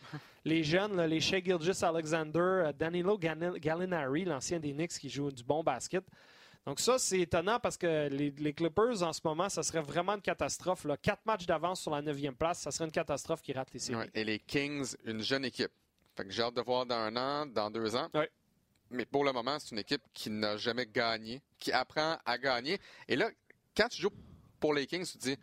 [0.45, 5.43] Les jeunes, les Shea Gilgis Alexander, euh, Danilo Gallinari, l'ancien des Knicks qui joue du
[5.43, 6.05] bon basket.
[6.67, 10.21] Donc ça, c'est étonnant parce que les, Clippers, en ce moment, ça serait vraiment une
[10.21, 10.85] catastrophe.
[10.85, 10.97] Là.
[10.97, 14.09] Quatre matchs d'avance sur la 9e place, ça serait une catastrophe qui rate les séries.
[14.15, 15.73] et les Kings, une jeune équipe.
[16.15, 18.09] Fait que j'ai hâte de voir dans un an, dans deux ans.
[18.13, 18.31] Ouais
[18.91, 22.79] mais pour le moment, c'est une équipe qui n'a jamais gagné, qui apprend à gagner.
[23.07, 23.31] Et là,
[23.77, 24.13] quand tu joues
[24.61, 25.37] pour les Kings, tu te dis,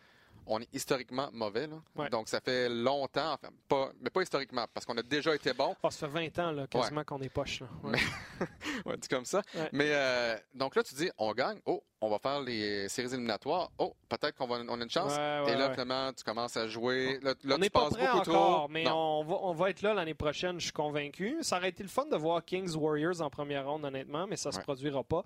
[0.48, 1.68] on est historiquement mauvais.
[2.12, 5.76] Donc, ça fait longtemps, enfin, pas, mais pas historiquement, parce qu'on a déjà été bon.
[5.82, 7.62] Oh, ça fait 20 ans, là, quasiment, qu'on est poche.
[7.62, 7.68] Là.
[7.84, 8.98] Ouais.
[8.98, 9.42] dit comme ça.
[9.72, 11.60] Mais euh, donc là, tu dis, on gagne.
[11.66, 13.72] Oh, on va faire les séries éliminatoires.
[13.80, 15.14] Oh, peut-être qu'on on a une chance.
[15.14, 17.20] Et là, finalement, tu commences à jouer.
[17.22, 20.60] Là, on n'est pas prêt encore, mais on va, on va, être là l'année prochaine,
[20.60, 21.38] je suis convaincu.
[21.42, 24.50] Ça aurait été le fun de voir Kings Warriors en première ronde, honnêtement, mais ça
[24.50, 25.24] ne se produira pas.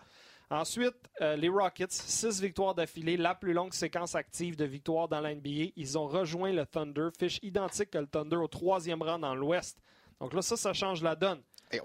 [0.52, 5.22] Ensuite, euh, les Rockets, six victoires d'affilée, la plus longue séquence active de victoires dans
[5.22, 5.72] la NBA.
[5.76, 9.78] Ils ont rejoint le Thunder, fiche identique que le Thunder au troisième rang dans l'Ouest.
[10.20, 11.42] Donc là, ça, ça change la donne.
[11.72, 11.80] Et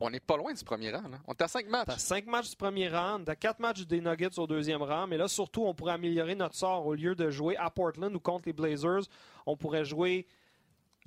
[0.00, 1.02] on n'est pas loin du premier rang.
[1.26, 1.88] On est à cinq matchs.
[1.88, 5.06] À cinq matchs du premier rang, à quatre matchs des Nuggets au deuxième rang.
[5.06, 6.86] Mais là, surtout, on pourrait améliorer notre sort.
[6.86, 9.02] Au lieu de jouer à Portland ou contre les Blazers,
[9.44, 10.26] on pourrait jouer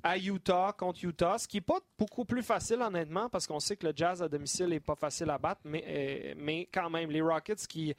[0.02, 3.76] à Utah contre Utah, ce qui n'est pas beaucoup plus facile honnêtement parce qu'on sait
[3.76, 7.10] que le Jazz à domicile n'est pas facile à battre, mais, euh, mais quand même,
[7.10, 7.94] les Rockets qui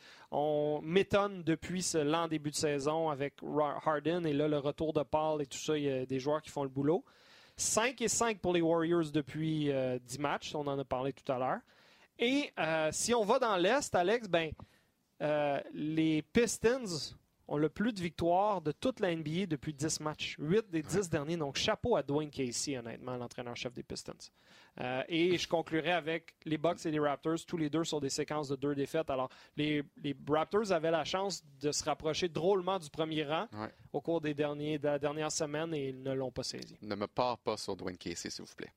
[0.82, 3.36] m'étonnent depuis ce lent début de saison avec
[3.86, 6.41] Harden et là le retour de Paul et tout ça, il y a des joueurs
[6.41, 7.04] qui font le boulot.
[7.58, 11.30] 5 et 5 pour les Warriors depuis 10 euh, matchs, on en a parlé tout
[11.32, 11.60] à l'heure.
[12.18, 14.52] Et euh, si on va dans l'Est, Alex, ben,
[15.74, 17.16] les Pistons
[17.52, 20.38] ont le plus de victoires de toute la NBA depuis 10 matchs.
[20.39, 21.36] 8 des 10 derniers.
[21.36, 24.14] Donc, chapeau à Dwayne Casey, honnêtement, l'entraîneur-chef des Pistons.
[24.80, 28.10] Euh, et je conclurai avec les Bucks et les Raptors, tous les deux sur des
[28.10, 29.10] séquences de deux défaites.
[29.10, 29.84] Alors, les,
[30.30, 33.47] Raptors avaient la chance de se rapprocher drôlement du premier rang
[33.91, 36.78] au cours des derniers, de la dernière semaine et ils ne l'ont pas saisi.
[36.82, 38.72] Ne me parle pas sur Dwayne Casey, s'il vous plaît.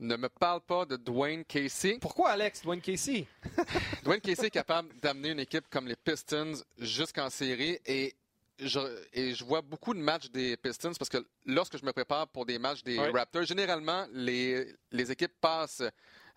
[0.00, 1.98] Ne me parle pas de Dwayne Casey.
[2.00, 3.26] Pourquoi, Alex, Dwayne Casey?
[4.02, 8.14] Dwayne Casey est capable d'amener une équipe comme les Pistons jusqu'en série et
[8.58, 8.78] je,
[9.12, 12.46] et je vois beaucoup de matchs des Pistons parce que lorsque je me prépare pour
[12.46, 15.82] des matchs des Raptors, généralement, les, les équipes passent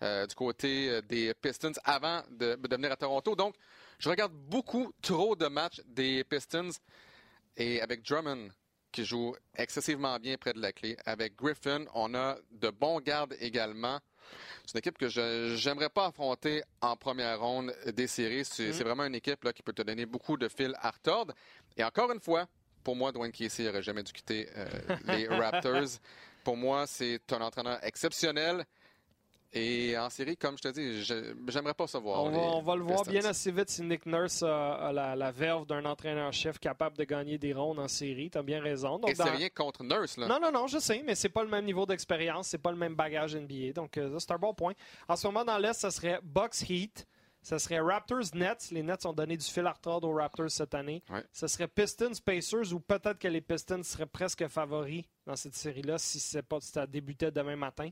[0.02, 3.36] euh, du côté euh, des Pistons avant de, de, venir à Toronto.
[3.36, 3.54] Donc,
[3.98, 6.70] je regarde beaucoup trop de matchs des Pistons
[7.56, 8.48] et avec Drummond,
[8.98, 10.96] qui joue excessivement bien près de la clé.
[11.06, 14.00] Avec Griffin, on a de bons gardes également.
[14.66, 18.44] C'est une équipe que je n'aimerais pas affronter en première ronde des séries.
[18.44, 18.82] C'est mm-hmm.
[18.82, 21.32] vraiment une équipe là, qui peut te donner beaucoup de fil à retordre.
[21.76, 22.48] Et encore une fois,
[22.82, 24.66] pour moi, Dwayne Casey n'aurait jamais dû quitter euh,
[25.06, 26.00] les Raptors.
[26.42, 28.64] Pour moi, c'est un entraîneur exceptionnel.
[29.52, 32.24] Et en série, comme je te dis, j'aimerais pas savoir.
[32.24, 36.58] On va, le voir bien assez vite si Nick Nurse a, la, verve d'un entraîneur-chef
[36.58, 38.30] capable de gagner des rondes en série.
[38.30, 38.98] Tu as bien raison.
[38.98, 40.28] Donc, Et c'est rien contre Nurse, là.
[40.28, 42.76] Non, non, non, je sais, mais c'est pas le même niveau d'expérience, c'est pas le
[42.76, 43.72] même bagage NBA.
[43.74, 44.74] Donc, euh, c'est un bon point.
[45.08, 47.06] En ce moment, dans l'Est, ce serait Bucks Heat.
[47.40, 48.70] Ce serait Raptors-Nets.
[48.72, 51.02] Les Nets ont donné du fil à retordre aux Raptors cette année.
[51.32, 56.42] Ce serait Pistons-Pacers ou peut-être que les Pistons seraient presque favoris dans cette série-là si,
[56.42, 57.88] pas, si ça débutait demain matin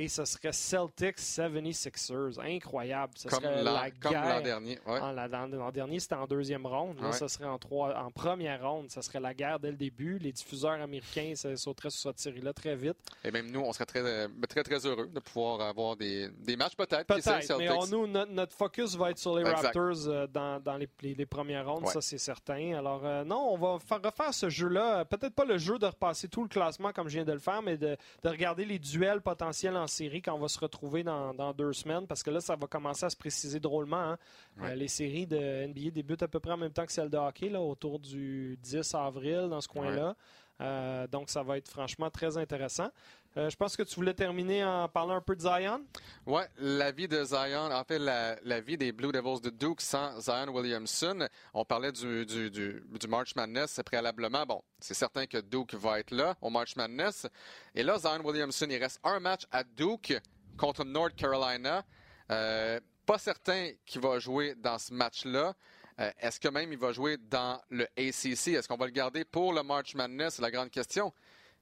[0.00, 2.40] et ce serait Celtics 76ers.
[2.40, 3.12] Incroyable.
[3.16, 4.78] Ce comme serait la, l'an dernier.
[4.86, 6.98] L'an dernier, c'était en deuxième ronde.
[7.02, 8.90] Là, ce serait en, trois, en première ronde.
[8.90, 10.18] Ce serait la guerre dès le début.
[10.18, 12.96] Les diffuseurs américains sauteraient sur cette série-là très vite.
[13.22, 16.56] Et même nous, on serait très, euh, très, très heureux de pouvoir avoir des, des
[16.56, 17.06] matchs peut-être.
[17.06, 21.26] Peut-être, mais nous, notre, focus va être sur les Raptors euh, dans, dans les, les,
[21.26, 22.74] premières rondes, ça c'est certain.
[22.74, 25.04] Alors euh, non, on va faire, refaire ce jeu-là.
[25.04, 27.60] Peut-être pas le jeu de repasser tout le classement comme je viens de le faire,
[27.62, 31.52] mais de, de regarder les duels potentiels en série quand on va se retrouver dans,
[31.52, 33.96] deux semaines, parce que là, ça va commencer à se préciser drôlement.
[33.96, 34.18] Hein.
[34.62, 37.16] Euh, les séries de NBA débutent à peu près en même temps que celles de
[37.16, 40.16] hockey, là, autour du 10 avril, dans ce coin-là.
[40.60, 42.90] Euh, donc, ça va être franchement très intéressant.
[43.36, 45.84] Euh, je pense que tu voulais terminer en parlant un peu de Zion?
[46.26, 50.20] Oui, la vie de Zion, en fait, la, vie des Blue Devils de Duke sans
[50.20, 51.28] Zion Williamson.
[51.54, 54.44] On parlait du, du, du, March Madness préalablement.
[54.44, 57.26] Bon, c'est certain que Duke va être là au March Madness.
[57.74, 60.20] Et là, Zion Williamson, il reste un match à Duke
[60.58, 61.84] contre North Carolina.
[62.30, 65.54] Euh, pas certain qu'il va jouer dans ce match-là.
[66.00, 68.48] Euh, est-ce que même il va jouer dans le ACC?
[68.48, 70.34] Est-ce qu'on va le garder pour le March Madness?
[70.34, 71.12] C'est la grande question.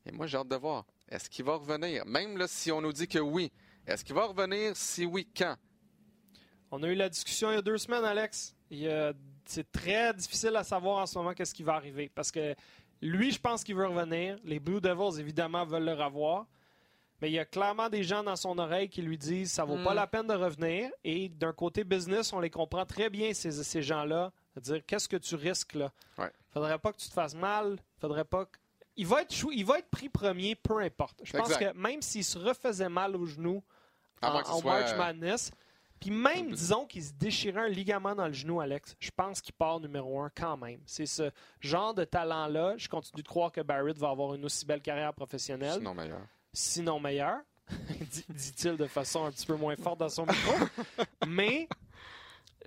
[0.07, 0.85] Et moi, j'ai hâte de voir.
[1.09, 2.07] Est-ce qu'il va revenir?
[2.07, 3.51] Même si on nous dit que oui,
[3.87, 4.77] est-ce qu'il va revenir?
[4.77, 5.57] Si oui, quand?
[6.71, 8.55] On a eu la discussion il y a deux semaines, Alex.
[9.45, 12.11] C'est très difficile à savoir en ce moment qu'est-ce qui va arriver.
[12.15, 12.55] Parce que
[13.01, 14.39] lui, je pense qu'il veut revenir.
[14.45, 16.47] Les Blue Devils, évidemment, veulent le revoir.
[17.21, 19.83] Mais il y a clairement des gens dans son oreille qui lui disent ça vaut
[19.83, 19.97] pas hmm.
[19.97, 20.91] la peine de revenir.
[21.05, 24.33] Et d'un côté business, on les comprend très bien, ces, ces gens-là.
[24.57, 25.93] dire qu'est-ce que tu risques là?
[26.17, 26.31] Ouais.
[26.53, 27.79] Faudrait pas que tu te fasses mal.
[28.01, 28.59] Faudrait pas que
[28.99, 31.21] il va, être il va être pris premier, peu importe.
[31.23, 33.63] Je pense que même s'il se refaisait mal au genou
[34.21, 35.53] en, March Madness,
[36.01, 39.55] puis même, disons qu'il se déchirait un ligament dans le genou, Alex, je pense qu'il
[39.55, 40.81] part numéro un quand même.
[40.87, 42.77] C'est ce genre de talent-là.
[42.77, 45.79] Je continue de croire que Barrett va avoir une aussi belle carrière professionnelle.
[45.79, 46.21] Sinon meilleur.
[46.53, 47.39] Sinon meilleur,
[48.29, 50.55] dit-il de façon un petit peu moins forte dans son micro.
[51.27, 51.69] Mais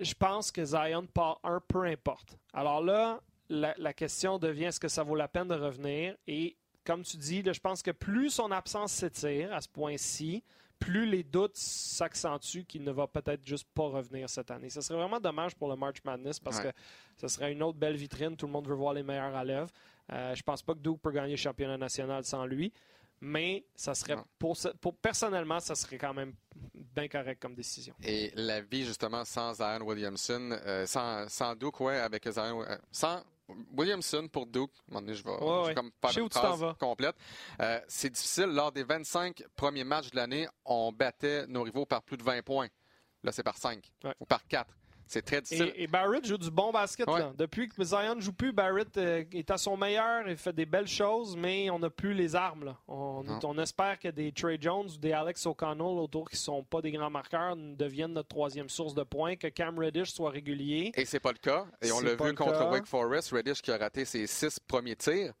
[0.00, 2.38] je pense que Zion part un, peu importe.
[2.52, 6.16] Alors là, la, question devient est-ce que ça vaut la peine de revenir?
[6.26, 10.42] Et comme tu dis, je pense que plus son absence s'étire à ce point-ci,
[10.78, 14.68] plus les doutes s'accentuent qu'il ne va peut-être juste pas revenir cette année.
[14.68, 16.68] Ce serait vraiment dommage pour le March Madness parce que
[17.16, 18.36] ce serait une autre belle vitrine.
[18.36, 19.70] Tout le monde veut voir les meilleurs à l'œuvre.
[20.12, 22.72] Euh, je pense pas que Duke peut gagner le championnat national sans lui.
[23.24, 24.56] Mais ça serait pour,
[25.00, 26.34] personnellement, ça serait quand même
[26.74, 27.94] bien correct comme décision.
[28.02, 32.76] Et la vie justement sans Zion Williamson, euh, sans, sans Duke, ouais, avec Zion, euh,
[32.90, 33.22] sans
[33.76, 34.72] Williamson pour Duke.
[34.90, 37.14] je vais, je vais comme phrase complète.
[37.60, 38.46] Euh, c'est difficile.
[38.46, 42.42] Lors des 25 premiers matchs de l'année, on battait nos rivaux par plus de 20
[42.42, 42.68] points.
[43.22, 44.74] Là, c'est par 5 ou par 4.
[45.12, 45.74] C'est très difficile.
[45.76, 47.06] Et, Barrett joue du bon basket.
[47.36, 50.64] Depuis que Zion ne joue plus, Barrett euh, est à son meilleur, il fait des
[50.64, 52.74] belles choses, mais on n'a plus les armes.
[52.88, 56.80] On, espère que des Trey Jones ou des Alex O'Connell autour qui ne sont pas
[56.80, 60.92] des grands marqueurs deviennent notre troisième source de points, que Cam Reddish soit régulier.
[60.94, 61.66] Et c'est pas le cas.
[61.82, 65.34] Et on l'a vu contre Wake Forest, Reddish qui a raté ses six premiers tirs.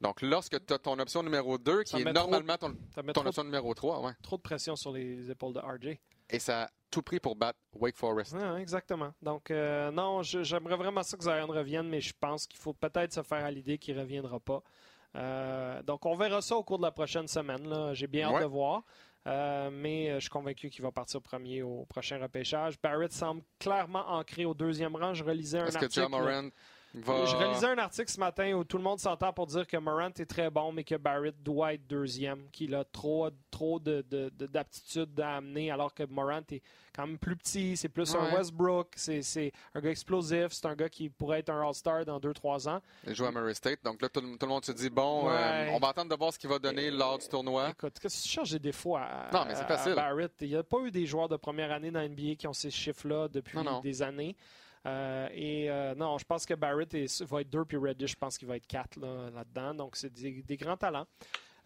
[0.00, 2.74] Donc, lorsque tu as ton option numéro 2, qui est normalement ton,
[3.06, 5.98] option numéro 3, trop de pression sur les épaules de RJ.
[6.30, 8.36] Et ça tout pris pour battre Wake Forest.
[8.58, 9.12] exactement.
[9.22, 13.12] Donc, euh, non, j'aimerais vraiment ça que Zion revienne, mais je pense qu'il faut peut-être
[13.12, 14.62] se faire à l'idée qu'il ne reviendra pas.
[15.16, 17.94] Euh, donc, on verra ça au cours de la prochaine semaine.
[17.94, 18.82] J'ai bien hâte de voir.
[19.26, 22.80] Euh, mais je suis convaincu qu'il va partir premier au prochain repêchage.
[22.80, 25.12] Barrett semble clairement ancré au deuxième rang.
[25.12, 25.94] Je relisais un Est-ce article.
[25.94, 26.48] Que John Moran
[26.94, 30.08] je réalisais un article ce matin où tout le monde s'entend pour dire que Morant
[30.08, 35.22] est très bon, mais que Barrett doit être deuxième, qu'il a trop, trop d'aptitude de,
[35.22, 36.62] à amener, alors que Morant est
[36.94, 40.88] quand même plus petit, c'est plus un Westbrook, c'est un gars explosif, c'est un gars
[40.88, 42.80] qui pourrait être un All-Star dans 2-3 ans.
[43.06, 45.78] Il joue à Murray State, donc là, tout, le monde se dit, bon, euh, on
[45.78, 47.70] va attendre de voir ce qu'il va donner lors du tournoi.
[47.70, 49.94] Écoute, que tu cherches des défauts à, non, mais facile.
[49.94, 50.32] Barrett?
[50.40, 52.70] Il n'y a pas eu des joueurs de première année dans NBA qui ont ces
[52.70, 54.36] chiffres-là depuis des années.
[54.86, 58.38] Euh, et euh, non, je pense que Barrett va être 2 puis Reddish, je pense
[58.38, 59.00] qu'il va être 4
[59.34, 59.74] là-dedans.
[59.74, 61.06] donc, c'est des, grands talents.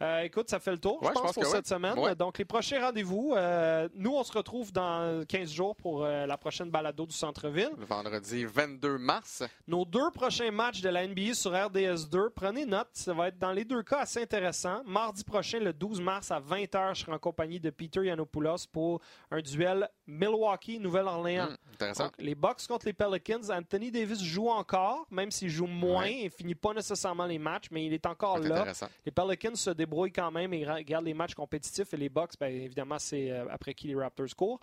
[0.03, 1.95] Euh, écoute, ça fait le tour, je, pense, pour cette semaine.
[2.15, 6.37] Donc, les prochains rendez-vous, euh, nous, on se retrouve dans 15 jours pour euh, la
[6.37, 7.71] prochaine balado du centre-ville.
[7.79, 9.45] Le vendredi 22 mars.
[9.69, 13.53] Nos deux prochains matchs de la NBA sur RDS2, prenez note, ça va être dans
[13.53, 14.83] les deux cas assez intéressant.
[14.85, 19.01] Mardi prochain, le 12 mars à 20h, je serai en compagnie de Peter Yanopoulos pour
[19.31, 21.49] un duel Milwaukee-Nouvelle-Orléans.
[21.49, 22.11] Hum, intéressant.
[22.19, 23.51] les Bucks contre les Pelicans.
[23.51, 27.87] Anthony Davis joue encore, même s'il joue moins et finit pas nécessairement les matchs, mais
[27.87, 28.73] il est encore là.
[29.05, 32.49] Les Pelicans se débrouillent quand même et regardent les matchs compétitifs et les Bucks, bien
[32.49, 34.61] évidemment, c'est euh, après qui les Raptors courent.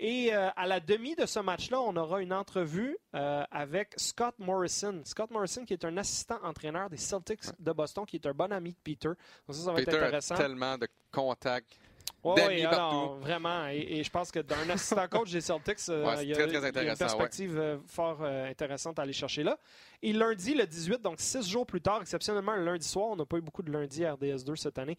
[0.00, 4.34] Et euh, à la demi de ce match-là, on aura une entrevue euh, avec Scott
[4.38, 5.00] Morrison.
[5.04, 8.52] Scott Morrison, qui est un assistant entraîneur des Celtics de Boston, qui est un bon
[8.52, 9.08] ami de Peter.
[9.08, 10.34] Donc ça, ça va Peter être intéressant.
[10.36, 11.80] A tellement de contacts.
[12.24, 13.20] Oui, d'amis partout.
[13.20, 13.68] vraiment.
[13.68, 16.32] Et, et, je pense que d'un assistant coach des Celtics, euh, Ouais, c'est il, y
[16.32, 19.44] a, très, très il y a une perspective euh, fort euh, intéressante à aller chercher
[19.44, 19.58] là.
[20.02, 23.24] Et lundi, le 18, donc six jours plus tard, exceptionnellement le lundi soir, on n'a
[23.24, 24.98] pas eu beaucoup de lundi à RDS2 cette année.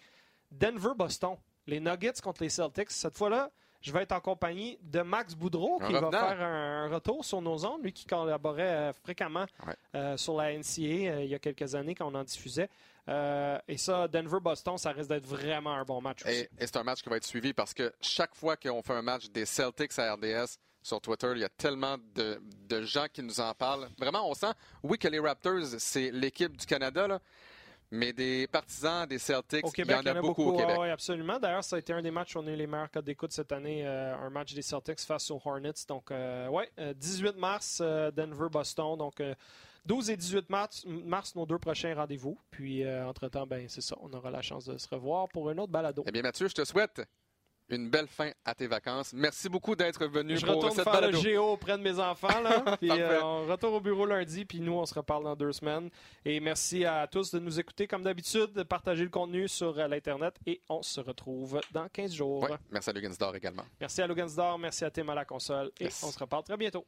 [0.51, 1.35] Denver-Boston.
[1.67, 2.89] Les Nuggets contre les Celtics.
[2.89, 3.51] Cette fois-là,
[3.81, 7.65] je vais être en compagnie de Max Boudreau qui va faire un, retour sur nos
[7.65, 9.73] ondes, lui qui collaborait euh, fréquemment Ouais.
[9.95, 12.69] euh, sur la NCA euh, il y a quelques années quand on en diffusait.
[13.07, 16.33] Euh, et ça, Denver-Boston, ça risque d'être vraiment un bon match aussi.
[16.35, 18.93] Et, et c'est un match qui va être suivi parce que chaque fois qu'on fait
[18.93, 23.05] un match des Celtics à RDS sur Twitter, il y a tellement de, de gens
[23.11, 23.87] qui nous en parlent.
[23.97, 24.51] Vraiment, on sent,
[24.83, 27.19] oui, que les Raptors, c'est l'équipe du Canada, là,
[27.91, 30.77] mais des partisans des Celtics, Au Québec, il y en a, beaucoup, au Québec.
[30.79, 31.39] Oui, absolument.
[31.39, 33.31] D'ailleurs, ça a été un des matchs où on a eu les meilleurs codes d'écoute
[33.31, 35.71] cette année, euh, un match des Celtics face aux Hornets.
[35.87, 38.97] Donc, euh, ouais, euh, 18 mars, euh, Denver-Boston.
[38.97, 39.33] Donc, euh,
[39.85, 42.37] 12 et 18 mars, mars, nos deux prochains rendez-vous.
[42.51, 45.57] Puis, euh, entre-temps, ben, c'est ça, on aura la chance de se revoir pour un
[45.57, 46.03] autre balado.
[46.05, 47.01] Eh bien, Mathieu, je te souhaite
[47.69, 49.13] une belle fin à tes vacances.
[49.13, 51.13] Merci beaucoup d'être venu Je pour retourne cette faire balado.
[51.13, 52.39] le géo auprès de mes enfants.
[52.41, 55.51] Là, puis euh, on retourne au bureau lundi, puis nous, on se reparle dans deux
[55.51, 55.89] semaines.
[56.25, 59.87] Et merci à tous de nous écouter comme d'habitude, de partager le contenu sur euh,
[59.87, 60.35] l'Internet.
[60.45, 62.43] Et on se retrouve dans 15 jours.
[62.43, 63.63] Ouais, merci à Lugansdor également.
[63.79, 65.71] Merci à Lugansdor, merci à Tim à la console.
[65.79, 66.03] Et Yes.
[66.03, 66.85] on se reparle très bientôt.